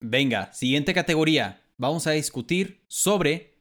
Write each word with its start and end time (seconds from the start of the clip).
Venga, 0.00 0.52
siguiente 0.52 0.94
categoría. 0.94 1.62
Vamos 1.76 2.06
a 2.06 2.12
discutir 2.12 2.84
sobre 2.88 3.58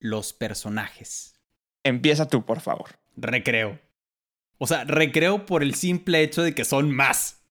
los 0.00 0.32
personajes. 0.32 1.40
Empieza 1.82 2.28
tú, 2.28 2.44
por 2.44 2.60
favor. 2.60 2.98
Recreo. 3.16 3.80
O 4.58 4.66
sea, 4.66 4.84
recreo 4.84 5.46
por 5.46 5.62
el 5.62 5.74
simple 5.74 6.22
hecho 6.22 6.42
de 6.42 6.54
que 6.54 6.64
son 6.64 6.90
más. 6.90 7.42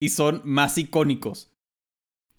Y 0.00 0.08
son 0.08 0.42
más 0.44 0.76
icónicos. 0.78 1.52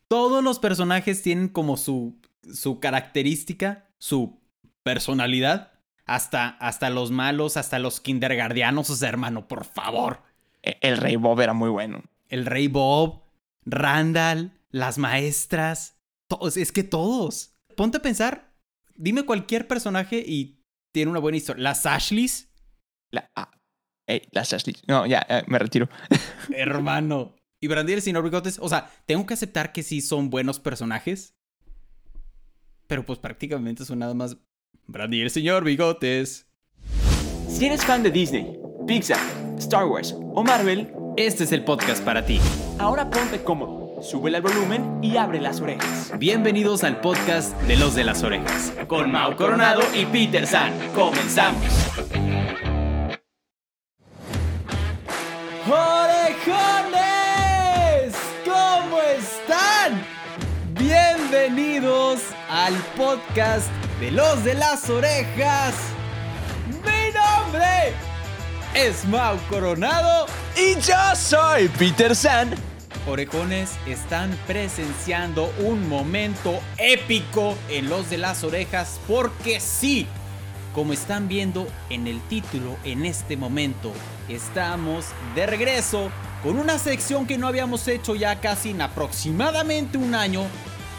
Todos 0.10 0.44
los 0.44 0.60
personajes 0.60 1.22
tienen 1.22 1.48
como 1.48 1.78
su, 1.78 2.20
su 2.54 2.82
característica, 2.82 3.90
su 3.98 4.42
personalidad. 4.84 5.72
Hasta, 6.06 6.50
hasta 6.50 6.90
los 6.90 7.12
malos, 7.12 7.56
hasta 7.56 7.80
los 7.80 8.02
kindergardianos, 8.02 8.90
o 8.90 8.96
sea, 8.98 9.08
hermano, 9.08 9.48
por 9.48 9.64
favor. 9.64 10.22
E, 10.62 10.78
el 10.82 10.98
Rey 10.98 11.16
Bob 11.16 11.40
era 11.40 11.54
muy 11.54 11.70
bueno. 11.70 12.04
El 12.28 12.46
Rey 12.46 12.68
Bob, 12.68 13.24
Randall, 13.66 14.52
las 14.74 14.98
maestras. 14.98 16.02
Todos, 16.28 16.58
es 16.58 16.74
que 16.74 16.84
todos. 16.84 17.56
Ponte 17.78 17.98
a 17.98 18.02
pensar, 18.02 18.54
dime 18.96 19.24
cualquier 19.24 19.68
personaje 19.68 20.22
y 20.26 20.60
tiene 20.92 21.12
una 21.12 21.20
buena 21.20 21.38
historia. 21.38 21.64
Las 21.64 21.86
Ashleys. 21.86 22.52
La, 23.12 23.32
ah, 23.36 23.52
las 24.32 24.52
Ashleys. 24.52 24.82
No, 24.88 25.06
ya, 25.06 25.26
eh, 25.30 25.44
me 25.48 25.60
retiro. 25.60 25.88
Hermano. 26.50 27.36
Y 27.62 27.72
el 27.72 28.02
señor 28.02 28.26
Bigotes, 28.26 28.60
o 28.60 28.68
sea, 28.68 28.92
tengo 29.06 29.26
que 29.26 29.36
aceptar 29.36 29.72
que 29.72 29.84
sí 29.84 30.02
son 30.02 30.30
buenos 30.30 30.60
personajes. 30.60 31.34
Pero 32.88 33.06
pues 33.06 33.20
prácticamente 33.20 33.86
son 33.86 34.00
nada 34.00 34.14
más 34.14 34.36
el 34.94 35.30
señor 35.30 35.64
Bigotes. 35.64 36.46
Si 37.48 37.66
eres 37.66 37.86
fan 37.86 38.04
de 38.04 38.12
Disney, 38.12 38.60
Pixar, 38.86 39.20
Star 39.58 39.86
Wars 39.86 40.14
o 40.14 40.44
Marvel, 40.44 40.94
este 41.16 41.46
es 41.46 41.54
el 41.54 41.64
podcast 41.64 42.04
para 42.04 42.26
ti. 42.26 42.42
Ahora 42.80 43.10
ponte 43.10 43.42
cómodo, 43.44 43.83
sube 44.04 44.30
el 44.36 44.42
volumen 44.42 45.00
y 45.02 45.18
abre 45.18 45.40
las 45.40 45.62
orejas. 45.62 46.12
Bienvenidos 46.18 46.84
al 46.84 47.00
podcast 47.00 47.56
de 47.62 47.78
los 47.78 47.96
de 47.96 48.04
las 48.04 48.22
orejas. 48.24 48.74
Con 48.88 49.12
Mau 49.12 49.36
Coronado 49.36 49.82
y 49.94 50.06
Peter 50.06 50.46
San. 50.46 50.74
Comenzamos. 50.94 51.64
¡Orejones! 55.66 56.94
¿Cómo 58.44 59.00
están? 59.02 60.06
Bienvenidos 60.78 62.20
al 62.50 62.74
podcast 62.98 63.72
de 64.02 64.12
los 64.12 64.44
de 64.44 64.56
las 64.56 64.90
orejas. 64.90 65.76
Mi 66.68 67.14
nombre 67.14 67.94
es 68.74 69.06
Mau 69.06 69.38
Coronado 69.50 70.26
y 70.58 70.76
yo 70.82 71.16
soy 71.16 71.70
Peter 71.70 72.14
San. 72.14 72.73
Orejones 73.06 73.72
están 73.86 74.32
presenciando 74.48 75.54
un 75.60 75.90
momento 75.90 76.62
épico 76.78 77.58
en 77.68 77.90
los 77.90 78.10
de 78.10 78.18
las 78.18 78.46
orejas 78.46 78.98
porque 79.10 79.60
sí, 79.60 80.08
como 80.74 80.94
están 80.94 81.28
viendo 81.28 81.68
en 81.90 82.08
el 82.08 82.22
título 82.22 82.78
en 82.86 83.04
este 83.04 83.36
momento, 83.36 83.92
estamos 84.30 85.08
de 85.36 85.46
regreso 85.46 86.12
con 86.44 86.58
una 86.58 86.80
sección 86.80 87.28
que 87.28 87.38
no 87.38 87.48
habíamos 87.48 87.90
hecho 87.90 88.16
ya 88.16 88.40
casi 88.40 88.70
en 88.70 88.82
aproximadamente 88.82 89.98
un 89.98 90.16
año. 90.16 90.44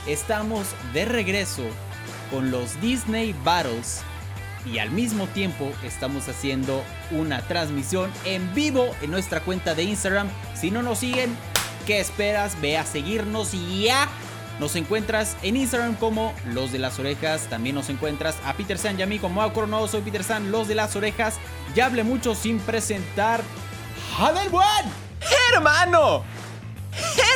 Estamos 0.07 0.67
de 0.93 1.07
regreso 1.07 1.63
con 2.31 2.51
los 2.51 2.79
Disney 2.83 3.35
Battles 3.45 4.03
y 4.71 4.79
al 4.79 4.91
mismo 4.91 5.27
tiempo 5.29 5.73
estamos 5.83 6.29
haciendo 6.29 6.85
una 7.11 7.41
transmisión 7.49 8.11
en 8.27 8.53
vivo 8.55 8.95
en 9.01 9.11
nuestra 9.11 9.41
cuenta 9.41 9.75
de 9.75 9.85
Instagram. 9.85 10.29
Si 10.55 10.71
no 10.71 10.83
nos 10.83 10.99
siguen, 10.99 11.35
¿qué 11.87 12.01
esperas? 12.01 12.61
Ve 12.61 12.77
a 12.77 12.85
seguirnos 12.85 13.55
y 13.55 13.85
ya. 13.85 14.09
Nos 14.61 14.77
encuentras 14.77 15.37
en 15.43 15.57
Instagram 15.57 15.97
como 15.97 16.33
Los 16.53 16.71
de 16.73 16.79
las 16.79 16.99
Orejas. 16.99 17.49
También 17.49 17.75
nos 17.75 17.89
encuentras 17.89 18.37
a 18.45 18.53
Peter 18.55 18.79
San 18.79 18.99
y 18.99 19.03
a 19.03 19.07
mí 19.07 19.19
como 19.19 19.37
Mau 19.37 19.53
Coronado. 19.53 19.89
Soy 19.89 20.03
Peter 20.03 20.23
San, 20.23 20.53
Los 20.53 20.69
de 20.69 20.75
las 20.77 20.95
Orejas. 20.97 21.37
Ya 21.75 21.87
hablé 21.87 22.05
mucho 22.05 22.35
sin 22.35 22.58
presentar. 22.61 23.42
¡Adel 24.19 24.48
Buen! 24.51 25.05
¡Hermano! 25.53 26.23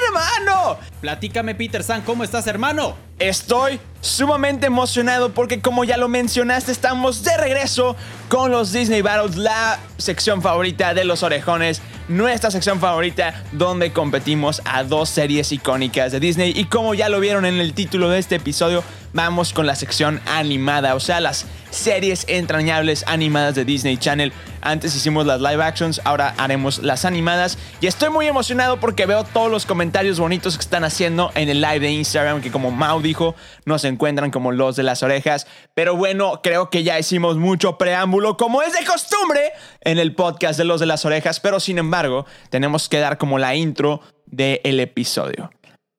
¡Hermano! 0.08 0.78
Platícame, 1.00 1.54
Peter 1.54 1.82
San, 1.82 2.02
¿cómo 2.02 2.24
estás, 2.24 2.46
hermano? 2.46 2.96
Estoy 3.18 3.78
sumamente 4.00 4.66
emocionado 4.66 5.34
porque, 5.34 5.60
como 5.60 5.84
ya 5.84 5.96
lo 5.96 6.08
mencionaste, 6.08 6.72
estamos 6.72 7.24
de 7.24 7.36
regreso 7.36 7.94
con 8.28 8.50
los 8.50 8.72
Disney 8.72 9.02
Battles, 9.02 9.36
la 9.36 9.78
sección 9.98 10.40
favorita 10.40 10.94
de 10.94 11.04
los 11.04 11.22
orejones, 11.22 11.82
nuestra 12.08 12.50
sección 12.50 12.80
favorita 12.80 13.44
donde 13.52 13.92
competimos 13.92 14.62
a 14.64 14.82
dos 14.82 15.10
series 15.10 15.52
icónicas 15.52 16.12
de 16.12 16.20
Disney. 16.20 16.52
Y 16.56 16.64
como 16.64 16.94
ya 16.94 17.08
lo 17.08 17.20
vieron 17.20 17.44
en 17.44 17.58
el 17.58 17.74
título 17.74 18.08
de 18.08 18.18
este 18.18 18.36
episodio, 18.36 18.82
vamos 19.12 19.52
con 19.52 19.66
la 19.66 19.74
sección 19.74 20.20
animada, 20.26 20.94
o 20.94 21.00
sea, 21.00 21.20
las 21.20 21.46
series 21.70 22.24
entrañables 22.28 23.04
animadas 23.06 23.54
de 23.54 23.64
Disney 23.64 23.98
Channel. 23.98 24.32
Antes 24.68 24.94
hicimos 24.94 25.24
las 25.24 25.40
live 25.40 25.64
actions, 25.64 25.98
ahora 26.04 26.34
haremos 26.36 26.80
las 26.80 27.06
animadas. 27.06 27.56
Y 27.80 27.86
estoy 27.86 28.10
muy 28.10 28.26
emocionado 28.26 28.78
porque 28.78 29.06
veo 29.06 29.24
todos 29.24 29.50
los 29.50 29.64
comentarios 29.64 30.20
bonitos 30.20 30.58
que 30.58 30.60
están 30.60 30.84
haciendo 30.84 31.32
en 31.36 31.48
el 31.48 31.62
live 31.62 31.80
de 31.80 31.90
Instagram, 31.92 32.42
que 32.42 32.50
como 32.50 32.70
Mau 32.70 33.00
dijo, 33.00 33.34
nos 33.64 33.84
encuentran 33.84 34.30
como 34.30 34.52
los 34.52 34.76
de 34.76 34.82
las 34.82 35.02
orejas. 35.02 35.46
Pero 35.72 35.96
bueno, 35.96 36.42
creo 36.42 36.68
que 36.68 36.82
ya 36.82 36.98
hicimos 36.98 37.38
mucho 37.38 37.78
preámbulo, 37.78 38.36
como 38.36 38.60
es 38.60 38.74
de 38.78 38.84
costumbre, 38.84 39.40
en 39.80 39.98
el 39.98 40.14
podcast 40.14 40.58
de 40.58 40.66
los 40.66 40.80
de 40.80 40.86
las 40.86 41.06
orejas. 41.06 41.40
Pero 41.40 41.60
sin 41.60 41.78
embargo, 41.78 42.26
tenemos 42.50 42.90
que 42.90 42.98
dar 42.98 43.16
como 43.16 43.38
la 43.38 43.54
intro 43.54 44.02
del 44.26 44.80
episodio. 44.80 45.50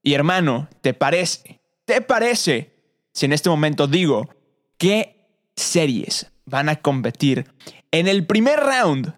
Y 0.03 0.13
hermano, 0.13 0.69
¿te 0.81 0.93
parece? 0.93 1.59
¿Te 1.85 2.01
parece 2.01 2.75
si 3.13 3.25
en 3.25 3.33
este 3.33 3.49
momento 3.49 3.87
digo 3.87 4.29
qué 4.77 5.25
series 5.55 6.27
van 6.49 6.69
a 6.69 6.77
competir 6.77 7.45
en 7.91 8.07
el 8.07 8.25
primer 8.25 8.59
round 8.59 9.13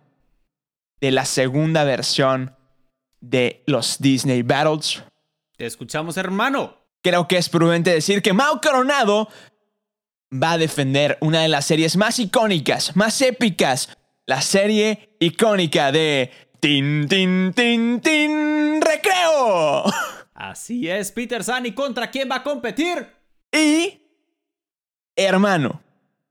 de 0.99 1.11
la 1.11 1.25
segunda 1.25 1.83
versión 1.83 2.55
de 3.19 3.63
los 3.65 3.99
Disney 3.99 4.41
Battles. 4.43 5.03
Te 5.57 5.65
escuchamos, 5.65 6.17
hermano. 6.17 6.77
Creo 7.01 7.27
que 7.27 7.37
es 7.37 7.49
prudente 7.49 7.91
decir 7.91 8.21
que 8.21 8.33
Mao 8.33 8.61
Coronado 8.61 9.27
va 10.31 10.53
a 10.53 10.57
defender 10.57 11.17
una 11.21 11.41
de 11.41 11.47
las 11.47 11.65
series 11.65 11.97
más 11.97 12.19
icónicas, 12.19 12.95
más 12.95 13.21
épicas, 13.21 13.97
la 14.25 14.41
serie 14.41 15.15
icónica 15.19 15.91
de 15.91 16.31
Tin 16.59 17.07
Tin 17.07 17.53
Tin 17.53 18.01
Tin 18.01 18.81
Recreo. 18.81 19.83
Así 20.33 20.89
es, 20.89 21.11
Peter 21.11 21.43
Sani, 21.43 21.73
¿contra 21.73 22.09
quién 22.09 22.29
va 22.29 22.37
a 22.37 22.43
competir? 22.43 23.07
Y, 23.51 24.01
hermano, 25.15 25.81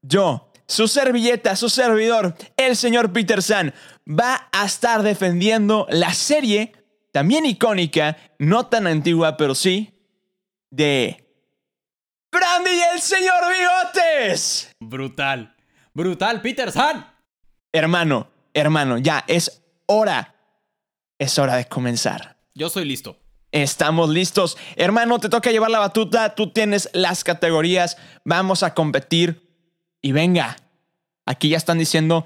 yo, 0.03 0.50
su 0.71 0.87
servilleta, 0.87 1.57
su 1.57 1.69
servidor, 1.69 2.37
el 2.57 2.77
señor 2.77 3.13
Peter 3.13 3.43
San, 3.43 3.75
va 4.09 4.49
a 4.53 4.65
estar 4.65 5.03
defendiendo 5.03 5.89
la 5.91 6.15
serie, 6.15 6.73
también 7.11 7.45
icónica, 7.45 8.17
no 8.39 8.67
tan 8.67 8.87
antigua, 8.87 9.37
pero 9.37 9.57
sí, 9.57 9.93
de 10.71 11.29
Brandy 12.31 12.71
y 12.71 12.83
el 12.95 13.01
señor 13.01 13.43
Bigotes. 13.51 14.71
Brutal, 14.79 15.57
brutal, 15.93 16.41
Peter 16.41 16.71
San. 16.71 17.05
Hermano, 17.73 18.31
hermano, 18.55 18.99
ya 18.99 19.25
es 19.27 19.65
hora, 19.87 20.37
es 21.19 21.37
hora 21.41 21.57
de 21.57 21.67
comenzar. 21.67 22.37
Yo 22.55 22.71
soy 22.71 22.85
listo. 22.85 23.19
Estamos 23.51 24.09
listos. 24.09 24.57
Hermano, 24.77 25.19
te 25.19 25.29
toca 25.29 25.51
llevar 25.51 25.73
la 25.73 25.81
batuta. 25.81 26.37
Tú 26.37 26.53
tienes 26.53 26.89
las 26.93 27.25
categorías. 27.25 27.97
Vamos 28.25 28.63
a 28.63 28.75
competir. 28.75 29.50
Y 30.03 30.13
venga, 30.13 30.57
aquí 31.27 31.51
ya 31.51 31.57
están 31.57 31.79
diciendo 31.79 32.25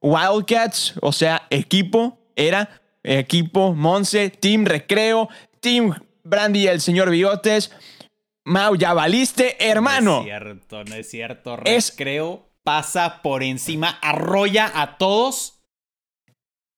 Wildcats, 0.00 0.94
o 1.00 1.12
sea, 1.12 1.46
equipo, 1.50 2.18
era 2.36 2.80
equipo, 3.02 3.74
Monse, 3.74 4.30
Team 4.30 4.64
Recreo, 4.64 5.28
Team 5.60 5.94
Brandy 6.22 6.64
y 6.64 6.66
el 6.68 6.80
señor 6.80 7.10
Bigotes. 7.10 7.72
Mau, 8.44 8.76
ya 8.76 8.94
valiste, 8.94 9.56
hermano. 9.58 10.16
No 10.16 10.18
es 10.20 10.24
cierto, 10.24 10.84
no 10.84 10.94
es 10.94 11.10
cierto. 11.10 11.56
Recreo 11.56 12.48
pasa 12.62 13.22
por 13.22 13.42
encima, 13.42 13.98
arrolla 14.02 14.70
a 14.74 14.96
todos 14.98 15.60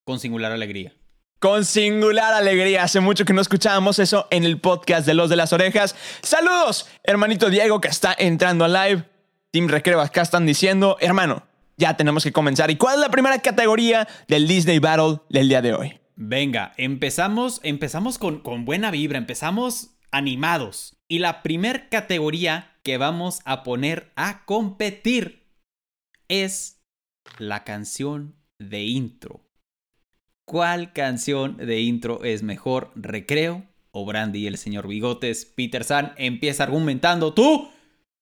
con 0.05 0.19
singular 0.19 0.53
alegría 0.53 0.95
con 1.41 1.65
singular 1.65 2.35
alegría. 2.35 2.85
Hace 2.85 3.01
mucho 3.01 3.25
que 3.25 3.33
no 3.33 3.41
escuchábamos 3.41 3.99
eso 3.99 4.29
en 4.31 4.45
el 4.45 4.61
podcast 4.61 5.07
de 5.07 5.15
Los 5.15 5.31
de 5.31 5.37
las 5.37 5.53
Orejas. 5.53 5.97
Saludos, 6.23 6.87
hermanito 7.03 7.49
Diego 7.49 7.81
que 7.81 7.89
está 7.89 8.15
entrando 8.17 8.65
al 8.65 8.75
live. 8.75 9.10
Team 9.53 9.69
Recreo 9.69 10.01
acá 10.01 10.23
están 10.23 10.47
diciendo, 10.47 10.97
hermano, 11.01 11.45
ya 11.77 11.97
tenemos 11.97 12.23
que 12.23 12.33
comenzar. 12.33 12.71
¿Y 12.71 12.77
cuál 12.77 12.95
es 12.95 13.01
la 13.01 13.11
primera 13.11 13.39
categoría 13.41 14.07
del 14.29 14.47
Disney 14.47 14.79
Battle 14.79 15.21
del 15.29 15.49
día 15.49 15.63
de 15.63 15.75
hoy? 15.75 16.01
Venga, 16.15 16.73
empezamos, 16.77 17.61
empezamos 17.65 18.19
con, 18.19 18.41
con 18.41 18.65
buena 18.65 18.91
vibra, 18.91 19.19
empezamos 19.19 19.97
animados. 20.13 20.97
Y 21.09 21.19
la 21.19 21.43
primera 21.43 21.89
categoría 21.89 22.77
que 22.85 22.97
vamos 22.97 23.41
a 23.45 23.63
poner 23.63 24.13
a 24.15 24.45
competir 24.45 25.51
es 26.29 26.83
la 27.39 27.65
canción 27.65 28.37
de 28.59 28.85
intro. 28.85 29.41
¿Cuál 30.45 30.93
canción 30.93 31.57
de 31.57 31.81
intro 31.81 32.23
es 32.25 32.43
mejor? 32.43 32.93
¿Recreo 32.95 33.65
o 33.93 34.05
Brandy 34.05 34.41
y 34.41 34.47
el 34.47 34.57
señor 34.59 34.87
Bigotes. 34.87 35.45
Peter 35.45 35.85
San 35.85 36.13
empieza 36.17 36.63
argumentando. 36.63 37.35
¿Tú? 37.35 37.71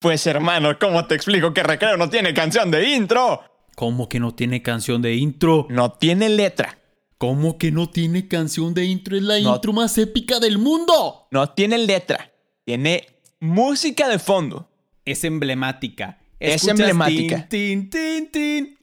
Pues 0.01 0.27
hermano, 0.29 0.79
¿cómo 0.79 1.07
te 1.07 1.17
explico 1.17 1.53
que 1.53 1.63
Recreo 1.63 1.97
no 1.97 2.09
tiene 2.09 2.33
canción 2.33 2.71
de 2.71 2.89
intro? 2.91 3.43
¿Cómo 3.75 4.09
que 4.09 4.21
no 4.21 4.33
tiene 4.33 4.63
canción 4.63 5.03
de 5.03 5.17
intro? 5.17 5.67
No 5.71 5.93
tiene 5.93 6.29
letra. 6.29 6.79
¿Cómo 7.19 7.59
que 7.59 7.73
no 7.73 7.91
tiene 7.91 8.29
canción 8.29 8.75
de 8.75 8.85
intro? 8.85 9.17
Es 9.17 9.23
la 9.23 9.41
intro 9.41 9.73
más 9.73 9.99
épica 9.99 10.39
del 10.39 10.59
mundo. 10.59 11.27
No 11.33 11.51
tiene 11.51 11.79
letra. 11.79 12.33
Tiene 12.65 13.07
música 13.41 14.09
de 14.09 14.21
fondo. 14.21 14.71
Es 15.05 15.25
emblemática. 15.25 16.21
Es 16.39 16.69
emblemática. 16.69 17.49
Tin, 17.49 17.91
tin, 17.91 18.31
tin, 18.31 18.79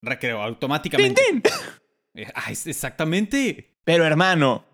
Recreo, 0.00 0.42
automáticamente. 0.42 1.22
¡Tin, 1.30 1.42
tin! 1.42 1.52
Ah, 2.34 2.50
exactamente. 2.50 3.78
Pero 3.84 4.04
hermano, 4.04 4.66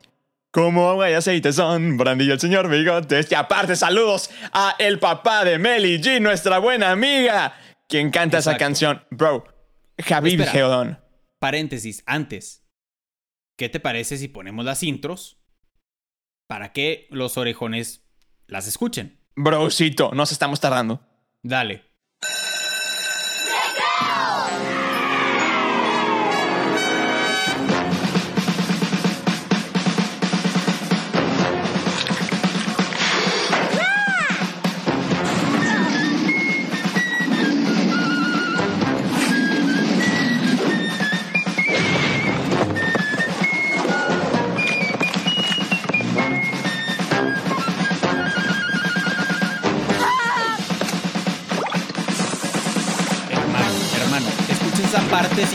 como 0.65 0.91
agua 0.91 1.09
y 1.09 1.15
aceite 1.15 1.53
son 1.53 1.97
Brandy 1.97 2.29
el 2.31 2.41
señor 2.41 2.69
Bigotes. 2.69 3.31
Y 3.31 3.35
aparte, 3.37 3.77
saludos 3.77 4.29
a 4.53 4.75
el 4.81 4.99
papá 4.99 5.45
de 5.45 5.57
Melly 5.57 6.01
G, 6.01 6.21
nuestra 6.21 6.59
buena 6.59 6.91
amiga, 6.91 7.55
quien 7.87 8.11
canta 8.11 8.39
esa 8.39 8.57
canción. 8.57 9.05
Bro, 9.11 9.45
Javier 9.99 10.49
Geodón. 10.49 10.99
Paréntesis, 11.39 12.03
antes. 12.07 12.67
¿Qué 13.57 13.69
te 13.69 13.79
parece 13.79 14.19
si 14.19 14.27
ponemos 14.27 14.65
las 14.65 14.83
intros 14.83 15.41
para 16.49 16.73
que 16.73 17.07
los 17.11 17.39
orejones 17.39 18.05
las 18.49 18.67
escuchen? 18.67 19.21
Brocito, 19.37 20.11
nos 20.13 20.33
estamos 20.33 20.59
tardando. 20.59 21.01
Dale. 21.41 21.88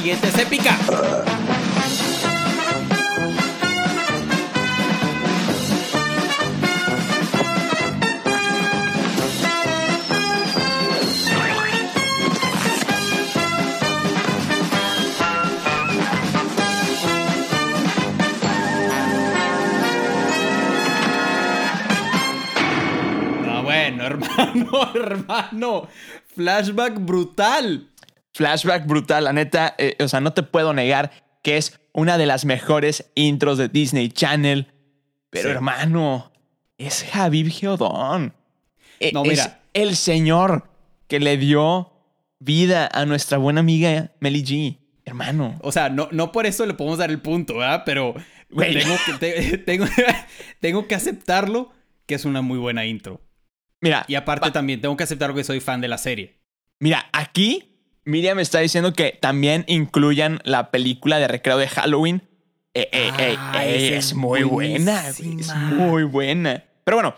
Siguiente 0.04 0.32
bueno, 23.64 24.04
hermano, 24.08 24.92
hermano. 24.94 25.88
Flashback 26.36 27.00
brutal 27.00 27.93
flashback 28.34 28.86
brutal, 28.86 29.26
la 29.26 29.34
neta, 29.34 29.76
eh, 29.78 29.96
o 30.00 30.08
sea, 30.08 30.20
no 30.20 30.34
te 30.34 30.44
puedo 30.44 30.74
negar 30.74 31.12
que 31.42 31.58
es 31.58 31.80
una 31.92 32.18
de 32.18 32.26
las 32.26 32.46
mejores 32.46 33.12
intros 33.16 33.58
de 33.58 33.70
Disney 33.70 34.10
Channel. 34.10 34.74
Pero 35.30 35.50
hermano, 35.50 36.32
es 36.78 37.06
Javier 37.12 37.50
Geodón. 37.50 38.34
E, 39.00 39.12
no, 39.12 39.24
mira. 39.24 39.44
Es 39.44 39.52
el 39.74 39.96
señor 39.96 40.70
que 41.08 41.20
le 41.20 41.38
dio 41.38 41.92
vida 42.40 42.90
a 42.92 43.06
nuestra 43.06 43.38
buena 43.38 43.62
amiga 43.62 44.12
Melly 44.20 44.44
G. 44.44 44.78
Hermano. 45.06 45.60
O 45.62 45.72
sea, 45.72 45.90
no, 45.90 46.08
no 46.12 46.32
por 46.32 46.46
eso 46.46 46.66
le 46.66 46.74
podemos 46.74 46.98
dar 46.98 47.10
el 47.10 47.20
punto, 47.20 47.58
¿verdad? 47.58 47.84
Pero 47.86 48.16
tengo 48.56 48.96
que, 49.20 49.58
tengo, 49.66 49.86
tengo 50.60 50.88
que 50.88 50.96
aceptarlo 50.96 51.72
que 52.06 52.16
es 52.16 52.26
una 52.26 52.42
muy 52.42 52.58
buena 52.58 52.86
intro. 52.86 53.22
Mira. 53.82 54.06
Y 54.08 54.16
aparte 54.16 54.50
también 54.52 54.80
tengo 54.80 54.96
que 54.96 55.04
aceptar 55.04 55.34
que 55.34 55.44
soy 55.44 55.60
fan 55.60 55.82
de 55.82 55.90
la 55.90 55.98
serie. 55.98 56.40
Mira, 56.80 57.10
aquí 57.12 57.73
Miriam 58.06 58.40
está 58.40 58.60
diciendo 58.60 58.94
que 58.94 59.18
también 59.20 59.64
incluyan 59.68 60.42
la 60.44 60.72
película 60.72 61.20
de 61.20 61.28
recreo 61.28 61.58
de 61.58 61.68
Halloween. 61.68 62.22
Eh, 62.74 62.90
eh, 62.92 63.12
eh, 63.18 63.36
ah, 63.38 63.66
es 63.66 64.14
muy 64.14 64.44
buena, 64.44 65.08
es 65.08 65.22
muy 65.56 66.04
buena. 66.04 66.64
Pero 66.84 66.98
bueno. 66.98 67.16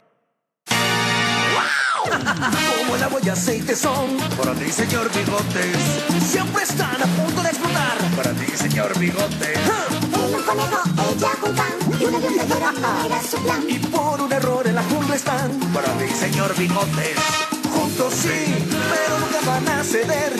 Como 2.78 2.96
el 2.96 3.04
agua 3.04 3.20
y 3.24 3.30
aceite 3.30 3.76
son 3.76 4.18
para 4.38 4.54
ti, 4.54 4.70
señor 4.72 5.10
Bigotes. 5.12 5.78
Siempre 6.24 6.64
están 6.64 7.02
a 7.02 7.06
punto 7.06 7.42
de 7.42 7.50
explotar 7.50 7.98
para 8.16 8.34
ti, 8.34 8.46
señor 8.56 9.00
Bigotes. 9.00 9.58
El 9.58 10.44
conejo, 10.44 10.82
ella 11.16 11.30
juntan 11.42 11.74
y 12.00 12.04
era 12.04 13.22
su 13.24 13.42
plan. 13.44 13.64
Y 13.68 13.80
por 13.80 14.22
un 14.22 14.32
error 14.32 14.68
en 14.68 14.76
la 14.76 14.84
jungla 14.84 15.16
están 15.16 15.60
para 15.74 15.88
ti, 15.98 16.10
señor 16.10 16.56
Bigotes. 16.56 17.55
Juntos 17.98 18.14
sí, 18.24 18.68
pero 18.70 19.20
nunca 19.20 19.40
van 19.46 19.80
a 19.80 19.84
ceder. 19.84 20.34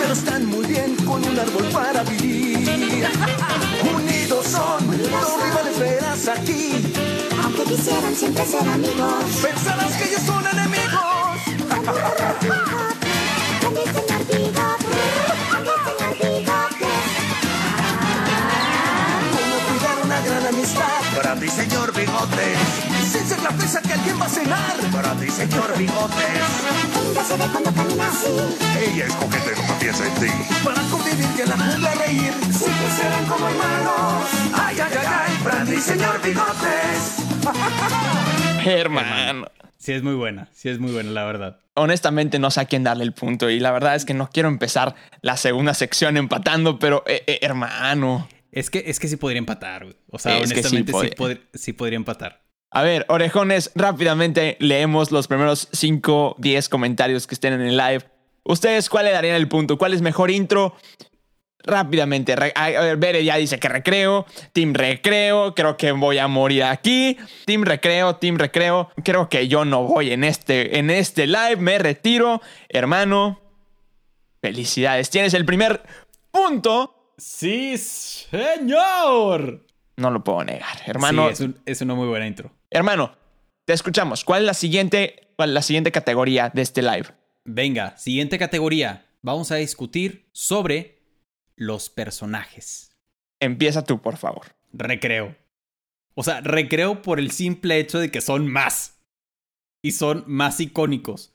Pero 0.00 0.12
están 0.12 0.46
muy 0.46 0.66
bien 0.66 0.96
con 1.04 1.24
un 1.24 1.38
árbol 1.38 1.64
para 1.72 2.02
vivir. 2.02 2.68
Unidos 3.94 4.46
son, 4.46 4.86
los 4.90 5.44
rivales 5.44 5.78
verás 5.78 6.28
aquí. 6.28 6.92
Aunque 7.42 7.62
quisieran 7.64 8.16
siempre 8.16 8.44
ser 8.46 8.68
amigos. 8.68 9.24
Pensarás 9.42 9.92
que 9.92 10.04
ellos 10.08 10.22
son 10.26 10.44
enemigos. 10.44 11.38
Como 19.32 19.56
cuidar 19.68 19.98
una 20.04 20.20
gran 20.20 20.46
amistad. 20.46 21.00
Para 21.14 21.38
ti, 21.38 21.48
señor 21.48 21.92
Bigotes 21.92 22.95
ser 23.26 23.42
la 23.42 23.50
presa 23.50 23.82
que 23.82 23.92
alguien 23.92 24.20
va 24.20 24.26
a 24.26 24.28
cenar. 24.28 24.76
Para 24.92 25.14
ti, 25.14 25.28
señor 25.28 25.76
Bigotes. 25.76 26.46
Nunca 26.94 27.24
se 27.24 27.36
ve 27.36 27.44
cuando 27.50 27.72
camina 27.72 28.08
así. 28.08 28.26
Ella 28.78 29.06
es 29.06 29.14
coqueta 29.14 29.50
y 29.52 29.66
no 29.66 29.78
piensa 29.78 30.06
en 30.06 30.14
ti. 30.14 30.32
Para 30.64 30.82
convivir 30.82 31.26
y 31.36 31.40
en 31.40 31.48
la 31.48 31.56
jungla 31.56 31.94
reír. 31.94 32.32
Siempre 32.52 32.90
serán 32.96 33.24
como 33.26 33.48
hermanos. 33.48 34.28
Ay, 34.54 34.76
ay, 34.78 34.92
ay, 35.00 35.06
ay. 35.06 35.38
Para 35.42 35.64
ti, 35.64 35.76
señor 35.76 36.22
Bigotes. 36.22 37.16
Hermano. 38.66 39.46
Sí 39.78 39.92
es 39.92 40.02
muy 40.02 40.14
buena, 40.14 40.48
sí 40.52 40.68
es 40.68 40.80
muy 40.80 40.90
buena, 40.90 41.10
la 41.12 41.24
verdad. 41.24 41.60
Honestamente 41.74 42.40
no 42.40 42.50
sé 42.50 42.60
a 42.60 42.64
quién 42.64 42.82
darle 42.82 43.04
el 43.04 43.12
punto 43.12 43.50
y 43.50 43.60
la 43.60 43.70
verdad 43.70 43.94
es 43.94 44.04
que 44.04 44.14
no 44.14 44.28
quiero 44.30 44.48
empezar 44.48 44.96
la 45.20 45.36
segunda 45.36 45.74
sección 45.74 46.16
empatando, 46.16 46.80
pero 46.80 47.04
eh, 47.06 47.22
eh, 47.26 47.38
hermano. 47.42 48.26
Es 48.50 48.70
que, 48.70 48.84
es 48.86 48.98
que 48.98 49.06
sí 49.06 49.16
podría 49.16 49.38
empatar, 49.38 49.86
O 50.10 50.18
sea, 50.18 50.38
honestamente 50.38 50.92
sí 51.54 51.72
podría 51.72 51.96
empatar. 51.96 52.45
A 52.70 52.82
ver, 52.82 53.06
orejones, 53.08 53.70
rápidamente 53.74 54.56
leemos 54.60 55.10
los 55.10 55.28
primeros 55.28 55.68
5, 55.72 56.36
10 56.38 56.68
comentarios 56.68 57.26
que 57.26 57.34
estén 57.34 57.54
en 57.54 57.62
el 57.62 57.76
live. 57.76 58.04
¿Ustedes 58.44 58.88
cuál 58.88 59.06
le 59.06 59.12
darían 59.12 59.36
el 59.36 59.48
punto? 59.48 59.78
¿Cuál 59.78 59.94
es 59.94 60.02
mejor 60.02 60.30
intro? 60.30 60.74
Rápidamente, 61.64 62.32
a 62.54 62.68
ver, 62.80 62.96
Bere 62.96 63.24
ya 63.24 63.36
dice 63.36 63.58
que 63.58 63.68
recreo, 63.68 64.24
Team 64.52 64.72
Recreo, 64.72 65.52
creo 65.52 65.76
que 65.76 65.90
voy 65.90 66.18
a 66.18 66.28
morir 66.28 66.62
aquí, 66.62 67.16
Team 67.44 67.64
Recreo, 67.64 68.16
Team 68.16 68.36
Recreo, 68.36 68.90
creo 69.02 69.28
que 69.28 69.48
yo 69.48 69.64
no 69.64 69.82
voy 69.82 70.12
en 70.12 70.22
este, 70.22 70.78
en 70.78 70.90
este 70.90 71.26
live, 71.26 71.56
me 71.56 71.78
retiro, 71.78 72.40
hermano, 72.68 73.40
felicidades, 74.40 75.10
tienes 75.10 75.34
el 75.34 75.44
primer 75.44 75.82
punto. 76.30 77.12
Sí, 77.18 77.76
señor. 77.78 79.66
No 79.96 80.10
lo 80.10 80.22
puedo 80.22 80.44
negar, 80.44 80.82
hermano. 80.86 81.34
Sí, 81.34 81.52
es, 81.64 81.80
una 81.80 81.94
muy 81.94 82.06
buena 82.06 82.26
intro. 82.26 82.52
Hermano, 82.76 83.16
te 83.64 83.72
escuchamos. 83.72 84.22
¿Cuál 84.22 84.42
es 84.42 84.46
la 84.46 84.52
siguiente, 84.52 85.30
la 85.38 85.62
siguiente 85.62 85.90
categoría 85.92 86.50
de 86.52 86.60
este 86.60 86.82
live? 86.82 87.06
Venga, 87.46 87.96
siguiente 87.96 88.38
categoría. 88.38 89.06
Vamos 89.22 89.50
a 89.50 89.54
discutir 89.54 90.28
sobre 90.32 91.00
los 91.56 91.88
personajes. 91.88 92.94
Empieza 93.40 93.82
tú, 93.82 94.02
por 94.02 94.18
favor. 94.18 94.54
Recreo. 94.74 95.34
O 96.14 96.22
sea, 96.22 96.42
recreo 96.42 97.00
por 97.00 97.18
el 97.18 97.30
simple 97.30 97.78
hecho 97.78 97.98
de 97.98 98.10
que 98.10 98.20
son 98.20 98.46
más. 98.46 99.00
Y 99.80 99.92
son 99.92 100.24
más 100.26 100.60
icónicos. 100.60 101.32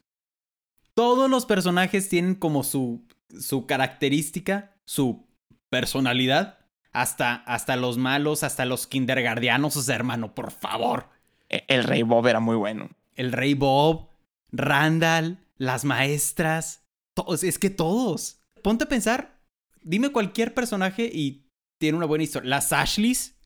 Todos 0.94 1.28
los 1.28 1.48
personajes 1.48 2.08
tienen 2.08 2.36
como 2.36 2.64
su, 2.64 3.08
su 3.30 3.66
característica, 3.66 4.76
su 4.86 5.28
personalidad 5.72 6.60
hasta, 6.92 7.34
hasta 7.34 7.78
los 7.78 7.98
malos, 7.98 8.44
hasta 8.44 8.66
los 8.66 8.86
kindergardianos, 8.86 9.76
o 9.76 9.82
sea, 9.82 9.96
hermano, 9.96 10.36
por 10.36 10.52
favor. 10.52 11.10
E, 11.52 11.66
el 11.68 11.84
Rey 11.84 12.02
Bob 12.04 12.26
era 12.28 12.40
muy 12.40 12.56
bueno. 12.56 12.90
El 13.16 13.32
Rey 13.32 13.54
Bob, 13.54 14.10
Randall, 14.52 15.38
las 15.58 15.86
maestras, 15.86 16.88
todos, 17.14 17.44
es 17.44 17.60
que 17.60 17.70
todos. 17.70 18.42
Ponte 18.64 18.86
a 18.86 18.90
pensar, 18.90 19.40
dime 19.84 20.12
cualquier 20.12 20.54
personaje 20.54 21.10
y 21.12 21.46
tiene 21.80 21.98
una 21.98 22.08
buena 22.08 22.24
historia. 22.24 22.50
Las 22.50 22.74
Ashleys. 22.74 23.38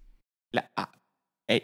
La, 0.51 0.71
ah, 0.77 0.91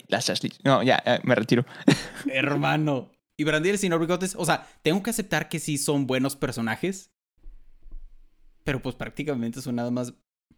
las 0.08 0.30
Ashley. 0.30 0.52
No, 0.66 0.84
ya, 0.84 1.02
eh, 1.06 1.20
me 1.24 1.36
retiro. 1.36 1.66
Hermano. 2.26 3.12
Y 3.38 3.48
el 3.48 3.78
señor 3.80 4.00
Bigotes, 4.00 4.36
o 4.36 4.46
sea, 4.46 4.68
tengo 4.84 5.02
que 5.02 5.10
aceptar 5.10 5.50
que 5.50 5.60
sí 5.60 5.78
son 5.78 6.06
buenos 6.06 6.36
personajes. 6.36 7.12
Pero 8.64 8.82
pues 8.82 8.96
prácticamente 8.96 9.62
son 9.62 9.76
nada 9.76 9.90
más 9.90 10.14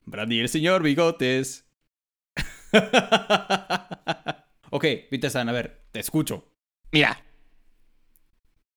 Brandy 0.06 0.40
el 0.40 0.50
señor 0.50 0.84
Bigotes. 0.84 1.66
ok, 4.76 4.86
Peter 5.10 5.30
San, 5.30 5.48
a 5.50 5.52
ver, 5.52 5.86
te 5.92 6.00
escucho. 6.00 6.46
Mira, 6.92 7.24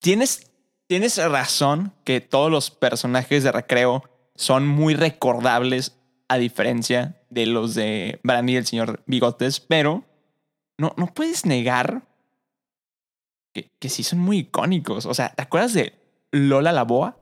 tienes, 0.01 0.51
tienes 0.87 1.17
razón 1.19 1.93
que 2.05 2.21
todos 2.21 2.51
los 2.51 2.71
personajes 2.71 3.43
de 3.45 3.53
recreo 3.53 4.05
son 4.35 4.67
muy 4.67 4.95
recordables 4.95 5.99
a 6.29 6.39
diferencia 6.39 7.21
de 7.31 7.47
los 7.47 7.75
de 7.75 8.21
Brandy 8.23 8.55
y 8.55 8.57
el 8.57 8.67
señor 8.67 9.03
Bigotes, 9.07 9.61
pero 9.61 10.05
no, 10.79 10.93
no 10.97 11.07
puedes 11.15 11.47
negar 11.47 12.03
que, 13.55 13.71
que 13.79 13.89
sí 13.89 14.03
son 14.03 14.19
muy 14.19 14.39
icónicos. 14.39 15.07
O 15.07 15.15
sea, 15.15 15.31
¿te 15.35 15.43
acuerdas 15.43 15.73
de 15.73 15.95
Lola 16.33 16.73
la 16.73 16.83
Boa? 16.83 17.19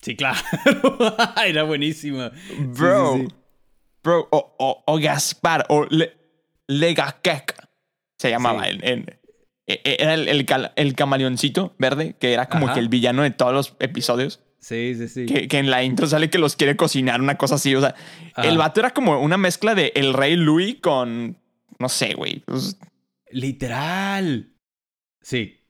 Sí, 0.00 0.14
claro. 0.14 0.38
Era 1.44 1.64
buenísima. 1.64 2.30
Bro, 2.58 3.14
Sí, 3.14 3.20
sí, 3.22 3.26
sí. 3.28 3.34
bro, 4.04 4.28
o, 4.30 4.54
o- 4.58 4.84
o 4.86 4.98
Gaspar, 4.98 5.66
o 5.70 5.86
Le, 5.90 6.16
Legakek, 6.68 7.67
se 8.18 8.30
llamaba. 8.30 8.64
Sí. 8.64 8.70
el- 8.70 8.84
el- 8.84 9.18
e- 9.66 9.96
era 10.00 10.14
el, 10.14 10.28
el, 10.28 10.46
el 10.76 10.94
camaleoncito 10.94 11.74
verde, 11.78 12.16
que 12.18 12.32
era 12.32 12.48
como 12.48 12.66
Ajá. 12.66 12.74
que 12.74 12.80
el 12.80 12.88
villano 12.88 13.22
de 13.22 13.30
todos 13.30 13.52
los 13.52 13.76
episodios. 13.80 14.40
Sí, 14.60 14.94
sí, 14.96 15.08
sí. 15.08 15.26
Que, 15.26 15.46
que 15.46 15.58
en 15.58 15.70
la 15.70 15.84
intro 15.84 16.06
sale 16.06 16.30
que 16.30 16.38
los 16.38 16.56
quiere 16.56 16.74
cocinar, 16.76 17.20
una 17.20 17.36
cosa 17.36 17.56
así. 17.56 17.74
O 17.74 17.80
sea, 17.80 17.94
Ajá. 18.34 18.48
el 18.48 18.58
vato 18.58 18.80
era 18.80 18.90
como 18.90 19.20
una 19.20 19.36
mezcla 19.36 19.74
de 19.74 19.92
el 19.94 20.14
rey 20.14 20.36
Louis 20.36 20.76
con, 20.80 21.36
no 21.78 21.88
sé, 21.88 22.14
güey. 22.14 22.40
pues, 22.40 22.76
Literal. 23.30 24.52
Sí. 25.22 25.60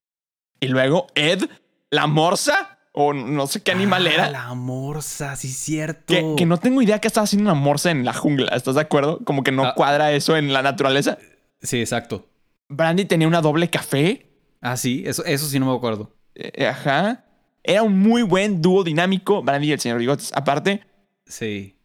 Y 0.60 0.68
luego 0.68 1.06
Ed, 1.14 1.44
la 1.90 2.06
morsa, 2.06 2.78
o 2.92 3.12
no 3.12 3.46
sé 3.46 3.62
qué 3.62 3.72
animal 3.72 4.06
Ah, 4.06 4.10
era. 4.12 4.30
La 4.30 4.54
morsa, 4.54 5.36
sí, 5.36 5.48
cierto. 5.48 6.14
Que, 6.14 6.34
que 6.36 6.46
no 6.46 6.58
tengo 6.58 6.82
idea 6.82 7.00
que 7.00 7.08
estaba 7.08 7.24
haciendo 7.24 7.50
una 7.52 7.60
morsa 7.60 7.90
en 7.90 8.04
la 8.04 8.12
jungla, 8.12 8.54
¿estás 8.56 8.74
de 8.74 8.80
acuerdo? 8.80 9.20
Como 9.24 9.42
que 9.44 9.52
no 9.52 9.64
Ah. 9.66 9.74
cuadra 9.74 10.12
eso 10.12 10.36
en 10.36 10.52
la 10.52 10.62
naturaleza. 10.62 11.18
Sí, 11.62 11.80
exacto. 11.80 12.26
Brandy 12.68 13.04
tenía 13.04 13.28
una 13.28 13.40
doble 13.40 13.68
café. 13.70 14.26
Ah, 14.60 14.76
sí, 14.76 15.02
eso, 15.06 15.24
eso 15.24 15.46
sí 15.46 15.58
no 15.58 15.66
me 15.70 15.76
acuerdo. 15.76 16.14
eh, 16.34 16.66
ajá. 16.66 17.24
Era 17.62 17.82
un 17.82 17.98
muy 17.98 18.22
buen 18.22 18.62
dúo 18.62 18.82
dinámico, 18.84 19.42
Brandy 19.42 19.68
y 19.68 19.72
el 19.72 19.80
señor 19.80 19.98
Bigotes. 19.98 20.30
Aparte, 20.34 20.82
Sí. 21.26 21.76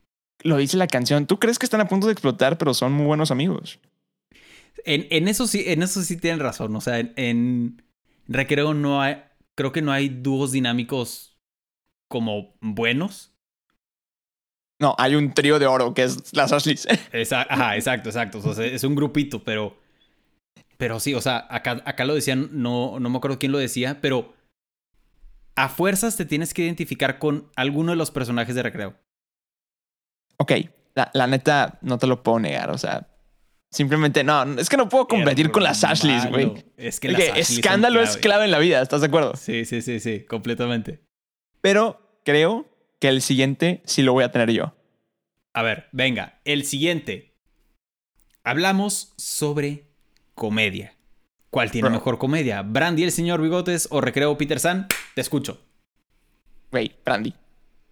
lo 0.44 0.58
dice 0.58 0.78
la 0.78 0.88
canción. 0.88 1.26
Tú 1.28 1.40
crees 1.40 1.60
que 1.60 1.66
están 1.66 1.82
a 1.82 1.88
punto 1.88 2.08
de 2.08 2.14
explotar, 2.14 2.58
pero 2.58 2.74
son 2.74 2.94
muy 2.94 3.06
buenos 3.06 3.32
amigos. 3.32 3.80
En, 4.86 5.08
en 5.10 5.28
eso 5.28 5.48
sí, 5.48 5.64
en 5.68 5.84
eso 5.84 6.02
sí 6.02 6.18
tienen 6.18 6.40
razón. 6.40 6.76
O 6.76 6.82
sea, 6.82 7.00
en, 7.00 7.14
en 7.18 7.84
Recreo 8.28 8.74
no 8.74 9.02
hay. 9.02 9.24
Creo 9.56 9.72
que 9.72 9.82
no 9.82 9.92
hay 9.92 10.10
dúos 10.10 10.52
dinámicos 10.52 11.38
como 12.08 12.56
buenos. 12.62 13.34
No, 14.80 14.96
hay 14.98 15.16
un 15.16 15.34
trío 15.34 15.60
de 15.60 15.66
oro 15.68 15.94
que 15.94 16.04
es 16.04 16.34
las 16.34 16.52
Ashleys. 16.52 16.88
Esa- 17.12 17.46
ajá, 17.50 17.76
exacto, 17.78 18.10
exacto. 18.10 18.40
O 18.44 18.54
sea, 18.54 18.66
es 18.66 18.84
un 18.84 18.96
grupito, 18.96 19.44
pero. 19.44 19.78
Pero 20.78 21.00
sí, 21.00 21.14
o 21.14 21.22
sea, 21.22 21.48
acá, 21.50 21.82
acá 21.86 22.06
lo 22.06 22.16
decían, 22.16 22.50
no, 22.52 23.00
no 23.00 23.10
me 23.10 23.18
acuerdo 23.18 23.40
quién 23.40 23.52
lo 23.52 23.58
decía, 23.58 24.00
pero 24.02 24.34
a 25.56 25.70
fuerzas 25.70 26.18
te 26.18 26.26
tienes 26.26 26.54
que 26.54 26.64
identificar 26.64 27.20
con 27.20 27.52
alguno 27.56 27.92
de 27.92 27.98
los 27.98 28.12
personajes 28.12 28.56
de 28.56 28.64
recreo. 28.64 28.96
ok, 30.38 30.52
la, 30.96 31.12
la 31.14 31.28
neta, 31.28 31.80
no 31.82 31.98
te 31.98 32.08
lo 32.08 32.24
puedo 32.24 32.40
negar. 32.40 32.70
O 32.70 32.78
sea, 32.78 33.08
simplemente 33.72 34.24
no. 34.24 34.44
Es 34.60 34.70
que 34.70 34.78
no 34.78 34.90
puedo 34.90 35.08
competir 35.08 35.52
con 35.52 35.64
las 35.64 35.84
Ashleys, 35.84 36.30
güey. 36.30 36.54
Es 36.78 37.00
que 37.00 37.10
las 37.10 37.38
escándalo 37.38 38.02
es 38.02 38.18
clave 38.18 38.46
en 38.46 38.52
la 38.52 38.60
vida, 38.60 38.82
¿estás 38.82 39.02
de 39.02 39.08
acuerdo? 39.08 39.36
Sí, 39.36 39.66
sí, 39.66 39.82
sí, 39.82 40.00
sí, 40.00 40.26
completamente. 40.26 41.02
Pero 41.62 42.20
creo 42.24 42.68
que 43.00 43.10
el 43.10 43.22
siguiente 43.22 43.82
sí 43.86 44.02
lo 44.02 44.14
voy 44.14 44.24
a 44.24 44.32
tener 44.32 44.52
yo. 44.52 44.76
A 45.54 45.62
ver, 45.62 45.88
venga, 45.92 46.40
el 46.46 46.66
siguiente. 46.66 47.36
Hablamos 48.44 49.14
sobre 49.18 49.93
comedia. 50.36 50.96
¿Cuál 51.50 51.70
tiene 51.72 51.90
Bro. 51.90 51.98
mejor 51.98 52.18
comedia? 52.18 52.62
¿Brandy 52.64 53.04
el 53.04 53.12
señor 53.12 53.42
Bigotes 53.42 53.88
o 53.92 54.02
Recreo 54.02 54.38
Peter 54.38 54.60
San? 54.60 54.88
Te 55.14 55.22
escucho. 55.22 55.62
Güey, 56.72 56.96
Brandy. 57.06 57.34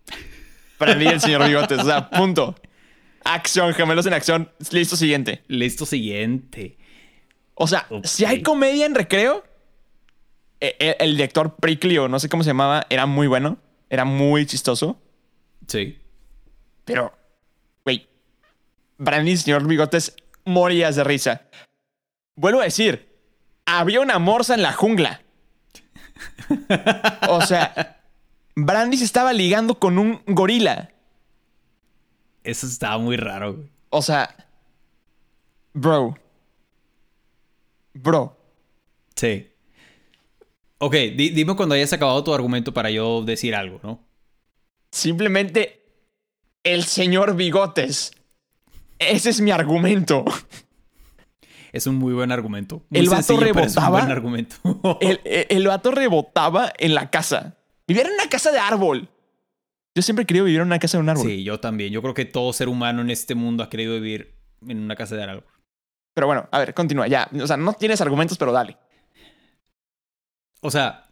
Brandy 0.80 1.06
el 1.08 1.22
señor 1.22 1.46
Bigotes. 1.48 1.80
O 1.80 1.84
sea, 1.86 2.10
punto. 2.10 2.56
Acción, 3.24 3.74
gemelos 3.76 4.06
en 4.08 4.14
acción. 4.14 4.52
Listo, 4.72 4.96
siguiente. 4.96 5.44
Listo, 5.48 5.86
siguiente. 5.86 6.78
O 7.54 7.68
sea, 7.68 7.88
si 8.04 8.26
hay 8.26 8.42
comedia 8.42 8.88
en 8.88 8.96
recreo, 8.96 9.44
e- 10.60 10.76
e- 10.80 10.96
el 11.00 11.12
director 11.12 11.56
Prickly, 11.58 12.00
o 12.00 12.08
no 12.08 12.20
sé 12.20 12.30
cómo 12.30 12.42
se 12.44 12.50
llamaba, 12.50 12.88
era 12.90 13.06
muy 13.06 13.28
bueno. 13.28 13.60
Era 13.92 14.06
muy 14.06 14.48
chistoso. 14.48 15.00
Sí. 15.68 16.00
Pero, 16.86 17.14
güey, 17.86 18.08
Brandy 18.98 19.34
el 19.34 19.38
señor 19.38 19.68
Bigotes 19.68 20.16
morías 20.46 20.96
de 20.96 21.04
risa. 21.04 21.44
Vuelvo 22.36 22.62
a 22.62 22.66
decir, 22.66 23.10
había 23.66 24.00
una 24.02 24.20
morsa 24.20 24.54
en 24.56 24.62
la 24.62 24.74
jungla. 24.74 25.22
O 27.30 27.42
sea, 27.42 28.02
Brandy 28.56 28.98
se 28.98 29.06
estaba 29.06 29.34
ligando 29.34 29.76
con 29.80 29.98
un 29.98 30.22
gorila. 30.28 30.92
Eso 32.44 32.66
estaba 32.68 32.98
muy 32.98 33.18
raro. 33.18 33.56
güey. 33.56 33.70
O 33.90 34.02
sea, 34.02 34.36
bro. 35.74 36.18
Bro. 37.94 38.38
Sí. 39.16 39.48
Ok, 40.80 40.94
di- 40.94 41.30
dime 41.30 41.56
cuando 41.56 41.76
hayas 41.76 41.94
acabado 41.94 42.24
tu 42.24 42.34
argumento 42.34 42.74
para 42.74 42.90
yo 42.90 43.22
decir 43.24 43.54
algo, 43.54 43.80
¿no? 43.84 44.04
Simplemente 44.92 45.84
el 46.64 46.84
señor 46.86 47.36
Bigotes. 47.36 48.12
Ese 48.98 49.30
es 49.30 49.42
mi 49.42 49.52
argumento. 49.52 50.26
Es 51.72 51.88
un 51.88 51.96
muy 51.96 52.14
buen 52.14 52.32
argumento. 52.32 52.84
Muy 52.90 53.00
El 53.02 53.10
vato 53.10 53.38
rebotaba. 53.38 53.90
buen 54.00 54.12
argumento. 54.12 54.56
El, 55.02 55.22
el, 55.24 55.46
el 55.50 55.68
vato 55.68 55.92
rebotaba 55.92 56.72
en 56.78 56.94
la 56.96 57.10
casa. 57.10 57.58
Vivía 57.88 58.04
en 58.04 58.12
una 58.14 58.28
casa 58.30 58.52
de 58.52 58.60
árbol. 58.60 59.10
Yo 59.96 60.02
siempre 60.02 60.24
he 60.24 60.26
querido 60.26 60.46
vivir 60.46 60.62
en 60.62 60.68
una 60.68 60.80
casa 60.80 60.98
de 60.98 61.04
un 61.04 61.10
árbol. 61.10 61.26
sí, 61.28 61.44
yo 61.44 61.60
también. 61.60 61.92
Yo 61.92 62.02
creo 62.02 62.14
que 62.14 62.26
todo 62.26 62.54
ser 62.54 62.70
humano 62.70 63.02
en 63.02 63.10
este 63.10 63.36
mundo 63.36 63.64
ha 63.64 63.70
querido 63.70 63.94
vivir 63.96 64.36
en 64.68 64.80
una 64.80 64.96
casa 64.96 65.16
de 65.16 65.24
árbol. 65.24 65.46
Pero 66.14 66.28
bueno, 66.28 66.48
a 66.52 66.60
ver, 66.60 66.74
continúa. 66.74 67.08
Ya. 67.08 67.30
O 67.42 67.48
sea, 67.48 67.58
no 67.58 67.74
tienes 67.74 68.00
argumentos, 68.02 68.38
pero 68.38 68.52
dale. 68.52 68.78
O 70.62 70.72
sea, 70.72 71.10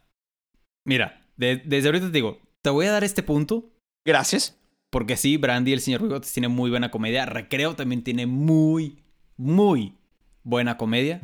mira, 0.84 1.20
de- 1.36 1.62
desde 1.64 1.88
ahorita 1.88 2.06
te 2.06 2.12
digo, 2.12 2.38
te 2.62 2.70
voy 2.70 2.86
a 2.86 2.92
dar 2.92 3.04
este 3.04 3.22
punto 3.22 3.70
Gracias. 4.04 4.56
porque 4.90 5.16
sí, 5.16 5.36
Brandy, 5.36 5.72
el 5.72 5.80
señor 5.80 6.02
Bigotes, 6.02 6.32
tiene 6.32 6.48
muy 6.48 6.70
buena 6.70 6.90
comedia. 6.90 7.26
Recreo 7.26 7.74
también 7.74 8.02
tiene 8.04 8.26
muy, 8.26 9.02
muy 9.36 9.94
buena 10.42 10.76
comedia. 10.76 11.20